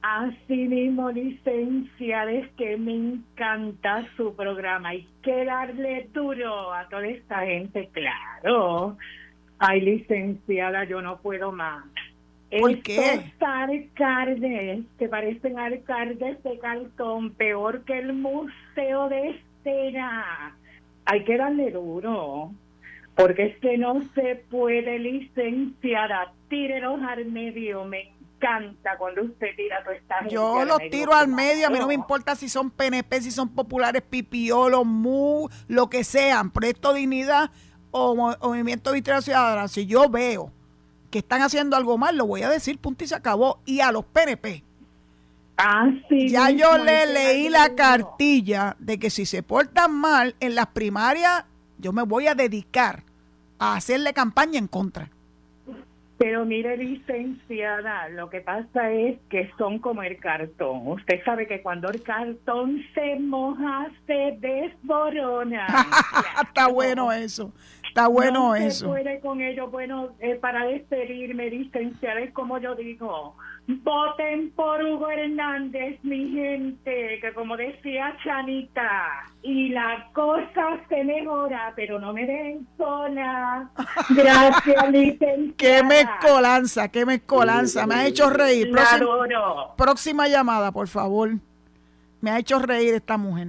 [0.00, 4.90] Así mismo, licenciada, es que me encanta su programa.
[4.90, 8.96] Hay que darle duro a toda esta gente, claro.
[9.58, 11.84] Ay, licenciada, yo no puedo más.
[12.50, 13.20] ¿Por qué?
[13.40, 20.54] alcaldes que parecen alcaldes de cartón, peor que el Museo de Estera.
[21.04, 22.52] Hay que darle duro,
[23.16, 26.32] porque es que no se puede, licenciada.
[26.48, 31.66] Tírelos al medio, me encanta cuando usted tira toda esta Yo los tiro al medio,
[31.66, 36.04] a mí no me importa si son PNP, si son populares, pipiolos, MU, lo que
[36.04, 37.50] sean, Presto Dignidad
[37.90, 39.68] o, Movimiento Victoria Ciudadana.
[39.68, 40.52] Si yo veo
[41.10, 43.60] que están haciendo algo mal, lo voy a decir, punto y se acabó.
[43.64, 44.62] Y a los PNP.
[45.56, 50.54] Ah, sí, ya yo le leí la cartilla de que si se portan mal en
[50.54, 51.44] las primarias,
[51.78, 53.02] yo me voy a dedicar
[53.58, 55.10] a hacerle campaña en contra.
[56.18, 60.88] Pero mire, licenciada, lo que pasa es que son como el cartón.
[60.88, 65.66] Usted sabe que cuando el cartón se moja, se desborona.
[66.42, 67.52] Está bueno eso.
[67.86, 68.86] Está bueno no eso.
[68.86, 69.68] Se puede con ello.
[69.68, 73.36] Bueno, eh, para despedirme, licenciada, es como yo digo,
[73.68, 81.72] voten por Hugo Hernández, mi gente, que como decía Chanita, y la cosa se mejora,
[81.76, 83.70] pero no me den zona.
[84.08, 85.54] Gracias, licenciada.
[85.58, 87.86] Qué mezcolanza, qué mezcolanza.
[87.86, 88.70] Me ha hecho reír.
[88.70, 89.74] Próxima, adoro.
[89.76, 91.30] próxima llamada, por favor.
[92.22, 93.48] Me ha hecho reír esta mujer.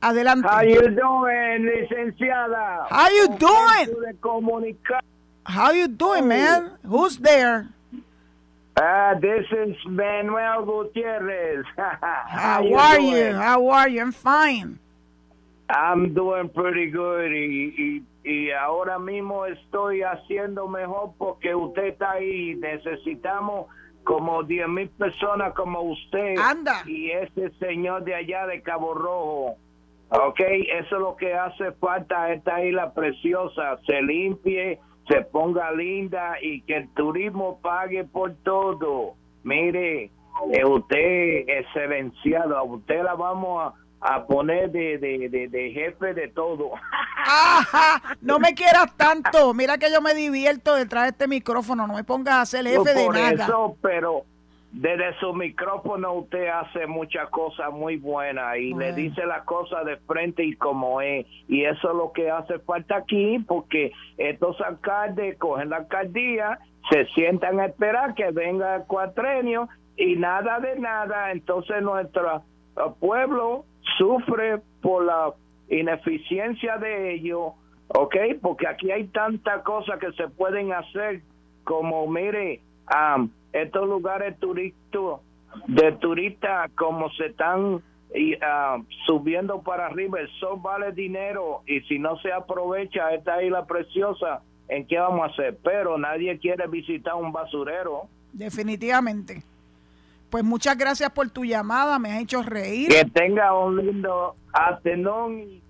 [0.00, 0.46] Adelante.
[0.46, 2.86] How you doing, licenciada?
[2.90, 4.16] How you doing?
[5.46, 6.78] How you doing, man?
[6.84, 7.66] Who's there?
[8.76, 11.64] Ah, this is Manuel Gutierrez.
[11.76, 13.32] How are you?
[13.32, 14.00] How are you?
[14.00, 14.78] I'm fine.
[15.70, 22.12] I'm doing pretty good y, y, y ahora mismo estoy haciendo mejor porque usted está
[22.12, 22.54] ahí.
[22.56, 23.66] Necesitamos
[24.02, 26.82] como 10 mil personas como usted Anda.
[26.86, 29.56] y ese señor de allá de Cabo Rojo.
[30.10, 33.78] Ok, eso es lo que hace falta a esta isla preciosa.
[33.86, 39.14] Se limpie, se ponga linda y que el turismo pague por todo.
[39.42, 40.10] Mire,
[40.52, 46.14] eh, usted excelenciado, a usted la vamos a, a poner de, de, de, de jefe
[46.14, 46.70] de todo.
[47.26, 49.52] Ajá, no me quieras tanto.
[49.54, 51.86] Mira que yo me divierto detrás de este micrófono.
[51.86, 53.44] No me pongas a ser jefe de por nada.
[53.44, 54.24] eso, pero
[54.74, 59.98] desde su micrófono usted hace muchas cosas muy buenas y le dice las cosas de
[59.98, 61.26] frente y como es.
[61.46, 66.58] Y eso es lo que hace falta aquí, porque estos alcaldes cogen la alcaldía,
[66.90, 71.30] se sientan a esperar que venga el cuatrenio y nada de nada.
[71.30, 72.42] Entonces nuestro
[72.98, 73.64] pueblo
[73.96, 75.34] sufre por la
[75.68, 77.52] ineficiencia de ellos,
[77.86, 78.16] ¿ok?
[78.42, 81.22] Porque aquí hay tantas cosas que se pueden hacer
[81.62, 85.20] como, mire, am, estos lugares turistas,
[85.68, 87.80] de turistas, como se están
[88.14, 93.42] y, ah, subiendo para arriba, el sol vale dinero y si no se aprovecha esta
[93.42, 95.58] isla preciosa, ¿en qué vamos a hacer?
[95.62, 98.08] Pero nadie quiere visitar un basurero.
[98.32, 99.42] Definitivamente.
[100.30, 101.98] Pues muchas gracias por tu llamada.
[102.00, 102.88] Me has hecho reír.
[102.88, 105.62] Que tenga un lindo afternoon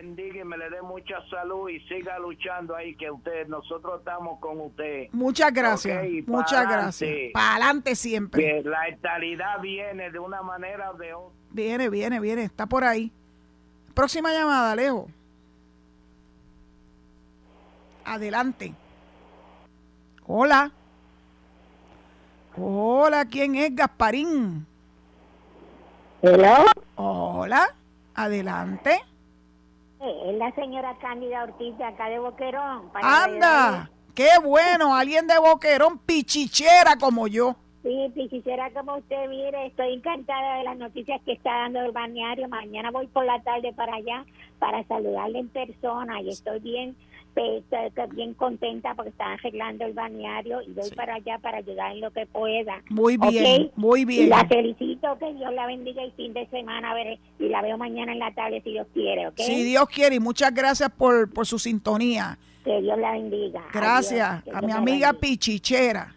[0.00, 4.38] bendiga y me le dé mucha salud y siga luchando ahí que usted, nosotros estamos
[4.40, 5.08] con usted.
[5.12, 6.04] Muchas gracias.
[6.26, 7.32] Muchas gracias.
[7.34, 8.42] Para adelante siempre.
[8.42, 11.38] Que la estabilidad viene de una manera o de otra.
[11.50, 12.44] Viene, viene, viene.
[12.44, 13.12] Está por ahí.
[13.94, 15.08] Próxima llamada, Alejo.
[18.04, 18.72] Adelante.
[20.26, 20.72] Hola.
[22.56, 24.66] Hola, ¿quién es Gasparín?
[26.22, 26.64] Hello,
[26.96, 27.74] Hola.
[28.14, 29.00] Adelante.
[30.00, 32.90] Es la señora Cándida Ortiz de acá de Boquerón.
[32.90, 33.90] para Anda.
[34.14, 34.94] Qué bueno.
[34.94, 37.56] Alguien de Boquerón, pichichera como yo.
[37.82, 42.46] Sí, quisiera como usted, mire, estoy encantada de las noticias que está dando el balneario.
[42.48, 44.26] Mañana voy por la tarde para allá
[44.58, 46.94] para saludarle en persona y estoy bien
[48.14, 50.94] bien contenta porque están arreglando el balneario y voy Sí.
[50.94, 52.82] para allá para ayudar en lo que pueda.
[52.88, 54.28] Muy bien, muy Y bien.
[54.30, 57.76] la felicito, que Dios la bendiga el fin de semana, a ver, y la veo
[57.78, 59.36] mañana en la tarde si Dios quiere, ¿ok?
[59.38, 62.38] Si Dios quiere, y muchas gracias por, por su sintonía.
[62.64, 63.62] Que Dios la bendiga.
[63.72, 64.56] Gracias Adiós.
[64.56, 65.12] A mi amiga bendiga.
[65.14, 66.14] Pichichera.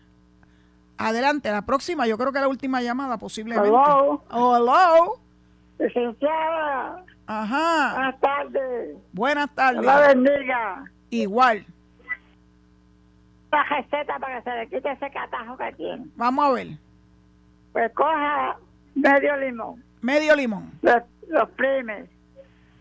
[0.98, 3.70] Adelante, la próxima, yo creo que la última llamada posiblemente.
[3.70, 4.24] Hello.
[4.32, 5.20] Oh, hello.
[5.80, 7.94] Licenciada, Ajá.
[7.96, 8.98] buenas tardes.
[9.12, 10.16] Buenas Dios la tardes.
[10.16, 10.84] bendiga.
[11.14, 11.66] Igual.
[13.52, 16.06] La receta para que se le quite ese catajo que tiene.
[16.16, 16.68] Vamos a ver.
[17.72, 18.58] Pues coja
[18.96, 20.72] medio limón, Medio limón.
[20.82, 20.92] lo,
[21.30, 22.06] lo exprime,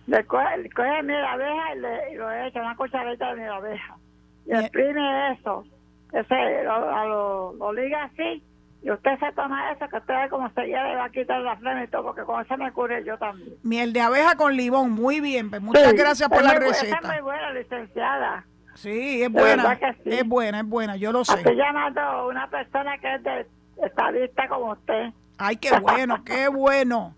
[0.06, 3.96] le coge, coge abeja y, le, y lo echa una cucharita de abeja.
[4.46, 5.64] Y exprime eso.
[6.12, 8.42] Ese, lo, lo, lo liga así.
[8.84, 11.56] Y usted se toma eso, que usted ve como se le va a quitar la
[11.56, 13.50] flema y todo, porque con eso me cure yo también.
[13.62, 14.90] Miel de abeja con limón.
[14.90, 15.50] Muy bien.
[15.50, 17.22] Pues muchas Sí, gracias por la muy esa Es muy receta.
[17.22, 18.44] buena, licenciada.
[18.74, 19.78] Sí, es buena.
[20.02, 20.10] sí.
[20.10, 20.96] Es buena, es buena.
[20.96, 21.34] Yo lo sé.
[21.34, 23.46] Estoy llamando a una persona que es de
[23.84, 25.10] estadista como usted.
[25.38, 27.14] Ay, qué bueno, qué bueno.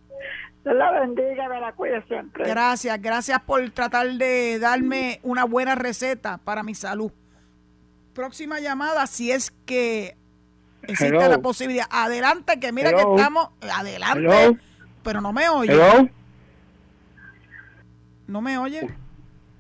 [0.65, 2.45] Dios la bendiga, me la cuide siempre.
[2.49, 7.13] Gracias, gracias por tratar de darme una buena receta para mi salud.
[8.15, 10.17] Próxima llamada, si es que
[10.93, 11.29] existe Hello.
[11.29, 11.87] la posibilidad.
[11.91, 12.99] Adelante, que mira Hello.
[13.15, 13.49] que estamos.
[13.61, 14.21] Adelante.
[14.21, 14.57] Hello.
[15.03, 15.73] Pero no me oye.
[15.73, 16.09] Hello.
[18.27, 18.89] No me oye.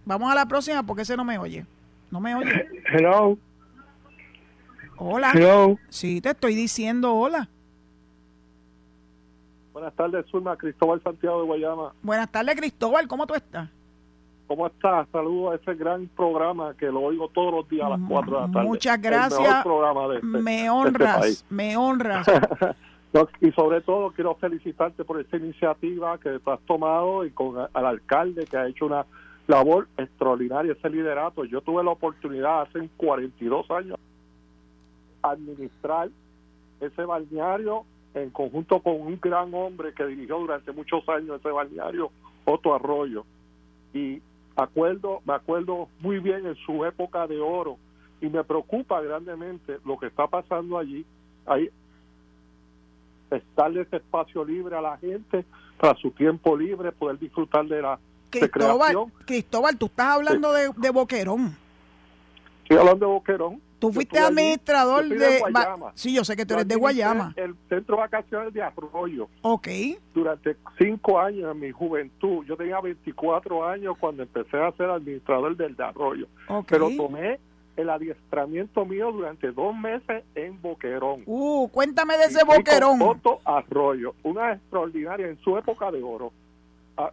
[0.04, 1.66] Vamos a la próxima porque ese no me oye.
[2.10, 2.68] No me oye.
[2.92, 3.38] Hello.
[4.96, 5.32] Hola.
[5.34, 5.78] Hello.
[5.88, 7.48] Sí, te estoy diciendo hola.
[9.72, 10.56] Buenas tardes, Zulma.
[10.56, 11.92] Cristóbal Santiago de Guayama.
[12.02, 13.08] Buenas tardes, Cristóbal.
[13.08, 13.68] ¿Cómo tú estás?
[14.46, 15.08] ¿Cómo estás?
[15.10, 18.46] Saludos a ese gran programa que lo oigo todos los días a las 4 de
[18.46, 18.66] la tarde.
[18.68, 19.62] Muchas El mejor gracias.
[19.64, 21.44] programa de este- de Me este honras, país.
[21.50, 22.26] me honras.
[23.40, 27.86] Y sobre todo quiero felicitarte por esta iniciativa que tú has tomado y con al
[27.86, 29.06] alcalde que ha hecho una
[29.46, 31.44] labor extraordinaria, ese liderato.
[31.44, 33.98] Yo tuve la oportunidad hace 42 años
[35.22, 36.08] administrar
[36.80, 37.84] ese balneario
[38.14, 42.10] en conjunto con un gran hombre que dirigió durante muchos años ese balneario,
[42.44, 43.24] Otto Arroyo.
[43.92, 44.20] Y
[44.62, 47.78] acuerdo, me acuerdo muy bien en su época de oro
[48.20, 51.04] y me preocupa grandemente lo que está pasando allí.
[51.46, 51.70] Ahí
[53.56, 55.44] darle ese espacio libre a la gente
[55.78, 57.98] para su tiempo libre, poder disfrutar de la
[58.30, 61.56] Cristóbal, Cristóbal, tú estás hablando de, de Boquerón.
[62.62, 63.60] Estoy hablando de Boquerón.
[63.84, 65.92] Tú fuiste administrador de, Guayama.
[65.94, 67.34] Sí, yo sé que tú eres de Guayama.
[67.36, 69.28] El centro vacacional de Arroyo.
[69.42, 69.68] Ok.
[70.14, 72.44] Durante cinco años en mi juventud.
[72.46, 76.28] Yo tenía 24 años cuando empecé a ser administrador del de Arroyo.
[76.66, 77.38] Pero tomé
[77.76, 81.22] el adiestramiento mío durante dos meses en Boquerón.
[81.26, 83.02] Uh, cuéntame de ese Boquerón.
[83.02, 86.32] Otto Arroyo, una extraordinaria en su época de oro.
[86.96, 87.10] Ah,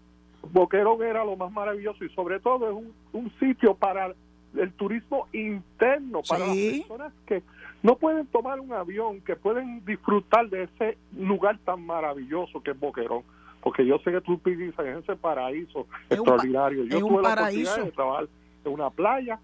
[0.52, 4.14] Boquerón era lo más maravilloso y sobre todo es un, un sitio para
[4.56, 7.44] el turismo interno para las personas que
[7.84, 12.80] no pueden tomar un avión, que pueden disfrutar de ese lugar tan maravilloso que es
[12.80, 13.24] Boquerón.
[13.62, 16.84] Porque yo sé que tú en ese paraíso extraordinario.
[16.86, 18.28] Yo tuve la oportunidad de trabajar
[18.66, 19.40] en una playa,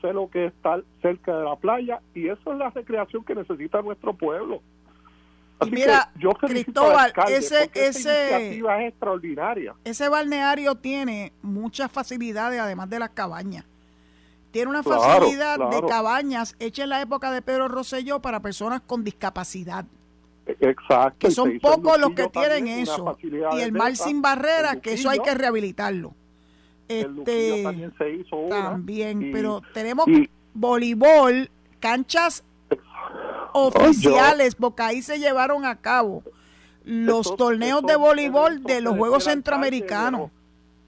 [0.00, 3.34] sé lo que es estar cerca de la playa y eso es la recreación que
[3.34, 4.60] necesita nuestro pueblo.
[5.64, 9.74] y mira, yo Cristóbal, ese, ese, iniciativa es extraordinaria.
[9.84, 13.64] Ese balneario tiene muchas facilidades además de las cabañas
[14.54, 19.02] tiene una facilidad de cabañas hecha en la época de Pedro Rosselló para personas con
[19.02, 19.84] discapacidad.
[20.46, 21.18] Exacto.
[21.18, 23.18] Que son pocos los que tienen eso.
[23.20, 26.14] Y el mar sin barreras, que eso hay que rehabilitarlo.
[26.86, 30.06] Este, también se hizo También, pero tenemos
[30.52, 31.50] voleibol,
[31.80, 32.44] canchas
[33.54, 36.22] oficiales, porque ahí se llevaron a cabo
[36.84, 40.30] los torneos de voleibol de los Juegos Centroamericanos.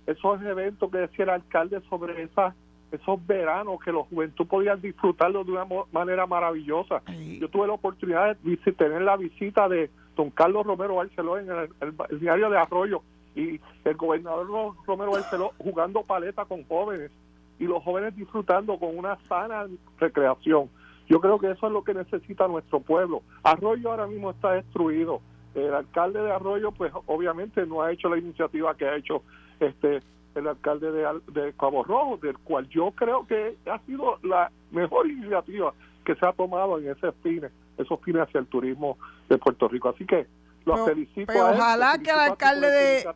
[0.07, 2.55] Esos eventos que decía el alcalde sobre esas
[2.93, 7.03] esos veranos que los juventud podían disfrutarlo de una manera maravillosa.
[7.41, 12.20] Yo tuve la oportunidad de tener la visita de don Carlos Romero Barceló en el,
[12.20, 13.03] diario de Arroyo
[13.34, 17.11] y el gobernador Romero Barceló jugando paleta con jóvenes
[17.59, 19.66] y los jóvenes disfrutando con una sana
[19.99, 20.70] recreación.
[21.09, 23.22] Yo creo que eso es lo que necesita nuestro pueblo.
[23.43, 25.20] Arroyo ahora mismo está destruido.
[25.55, 29.22] El alcalde de Arroyo, pues obviamente no ha hecho la iniciativa que ha hecho
[29.61, 30.03] este
[30.37, 35.11] el alcalde de, de Cabo Rojo, del cual yo creo que ha sido la mejor
[35.11, 35.72] iniciativa
[36.05, 38.97] que se ha tomado en ese fines, esos fines hacia el turismo
[39.28, 39.89] de Puerto Rico.
[39.89, 40.26] Así que
[40.64, 41.26] lo felicito.
[41.26, 42.68] Pero ojalá que el alcalde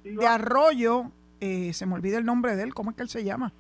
[0.03, 1.05] de, Arroyo,
[1.41, 3.53] eh, se me olvida el nombre de él, ¿cómo es que él se llama?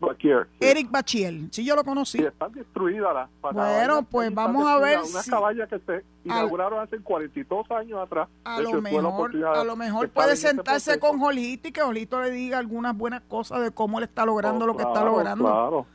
[0.00, 0.48] Bachier.
[0.58, 2.18] Eric Bachiel, sí yo lo conocí.
[2.18, 6.98] Sí, están destruidas las Bueno, pues vamos a ver Unas caballas que se inauguraron hace
[6.98, 8.28] 42 años atrás.
[8.44, 12.58] A lo mejor, a lo mejor puede sentarse con Jolito y que Jolito le diga
[12.58, 15.44] algunas buenas cosas de cómo él está logrando lo que está logrando.
[15.44, 15.86] Claro,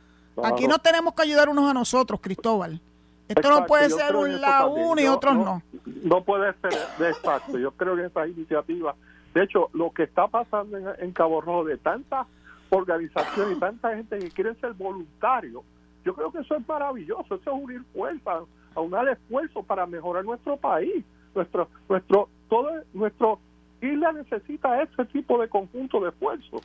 [0.44, 2.80] Aquí no tenemos que ayudar unos a nosotros, Cristóbal.
[3.28, 5.62] Esto no puede ser un lado uno y otros no,
[6.04, 6.24] no.
[6.24, 7.58] puede ser de exacto.
[7.58, 8.94] Yo creo que esta iniciativa,
[9.34, 12.26] de hecho, lo que está pasando en, en Cabo Rojo de tantas
[12.70, 15.64] organización y tanta gente que quiere ser voluntario,
[16.04, 18.44] yo creo que eso es maravilloso, eso es unir fuerzas,
[18.74, 21.04] aunar esfuerzo para mejorar nuestro país,
[21.34, 23.40] nuestro, nuestro, todo nuestro
[23.80, 26.62] isla necesita ese tipo de conjunto de esfuerzos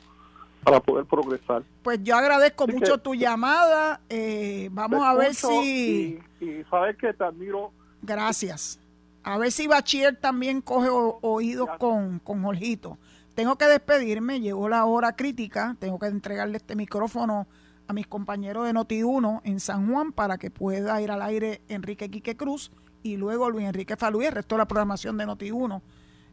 [0.64, 1.62] para poder progresar.
[1.82, 6.20] Pues yo agradezco mucho tu llamada, eh, vamos a ver si...
[6.40, 7.72] Y, sabes que te admiro.
[8.00, 8.78] Gracias.
[9.24, 12.98] A ver si Bachier también coge oídos con, con Jorgito.
[13.34, 17.48] Tengo que despedirme, llegó la hora crítica, tengo que entregarle este micrófono
[17.88, 22.10] a mis compañeros de Noti1 en San Juan para que pueda ir al aire Enrique
[22.10, 22.70] Quique Cruz
[23.02, 25.80] y luego Luis Enrique Falú y el resto de la programación de Noti1.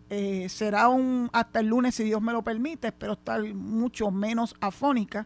[0.10, 4.54] Eh, será un hasta el lunes si Dios me lo permite, espero estar mucho menos
[4.60, 5.26] afónica,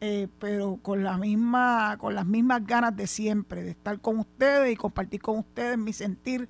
[0.00, 4.72] eh, pero con la misma, con las mismas ganas de siempre, de estar con ustedes
[4.72, 6.48] y compartir con ustedes mi sentir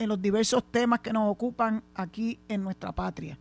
[0.00, 3.38] en los diversos temas que nos ocupan aquí en nuestra patria.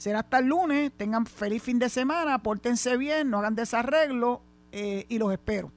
[0.00, 0.90] Será hasta el lunes.
[0.96, 2.42] Tengan feliz fin de semana.
[2.42, 4.40] Pórtense bien, no hagan desarreglo
[4.72, 5.70] eh, y los espero.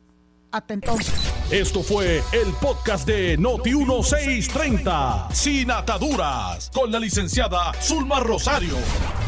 [0.49, 1.13] Hasta entonces.
[1.51, 5.29] Esto fue el podcast de Noti1630.
[5.33, 6.71] Sin ataduras.
[6.73, 8.77] Con la licenciada Zulma Rosario.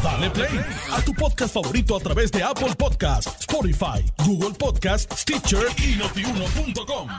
[0.01, 5.65] Dale play a tu podcast favorito a través de Apple Podcasts, Spotify, Google Podcasts, Stitcher
[5.77, 7.09] y notiuno.com.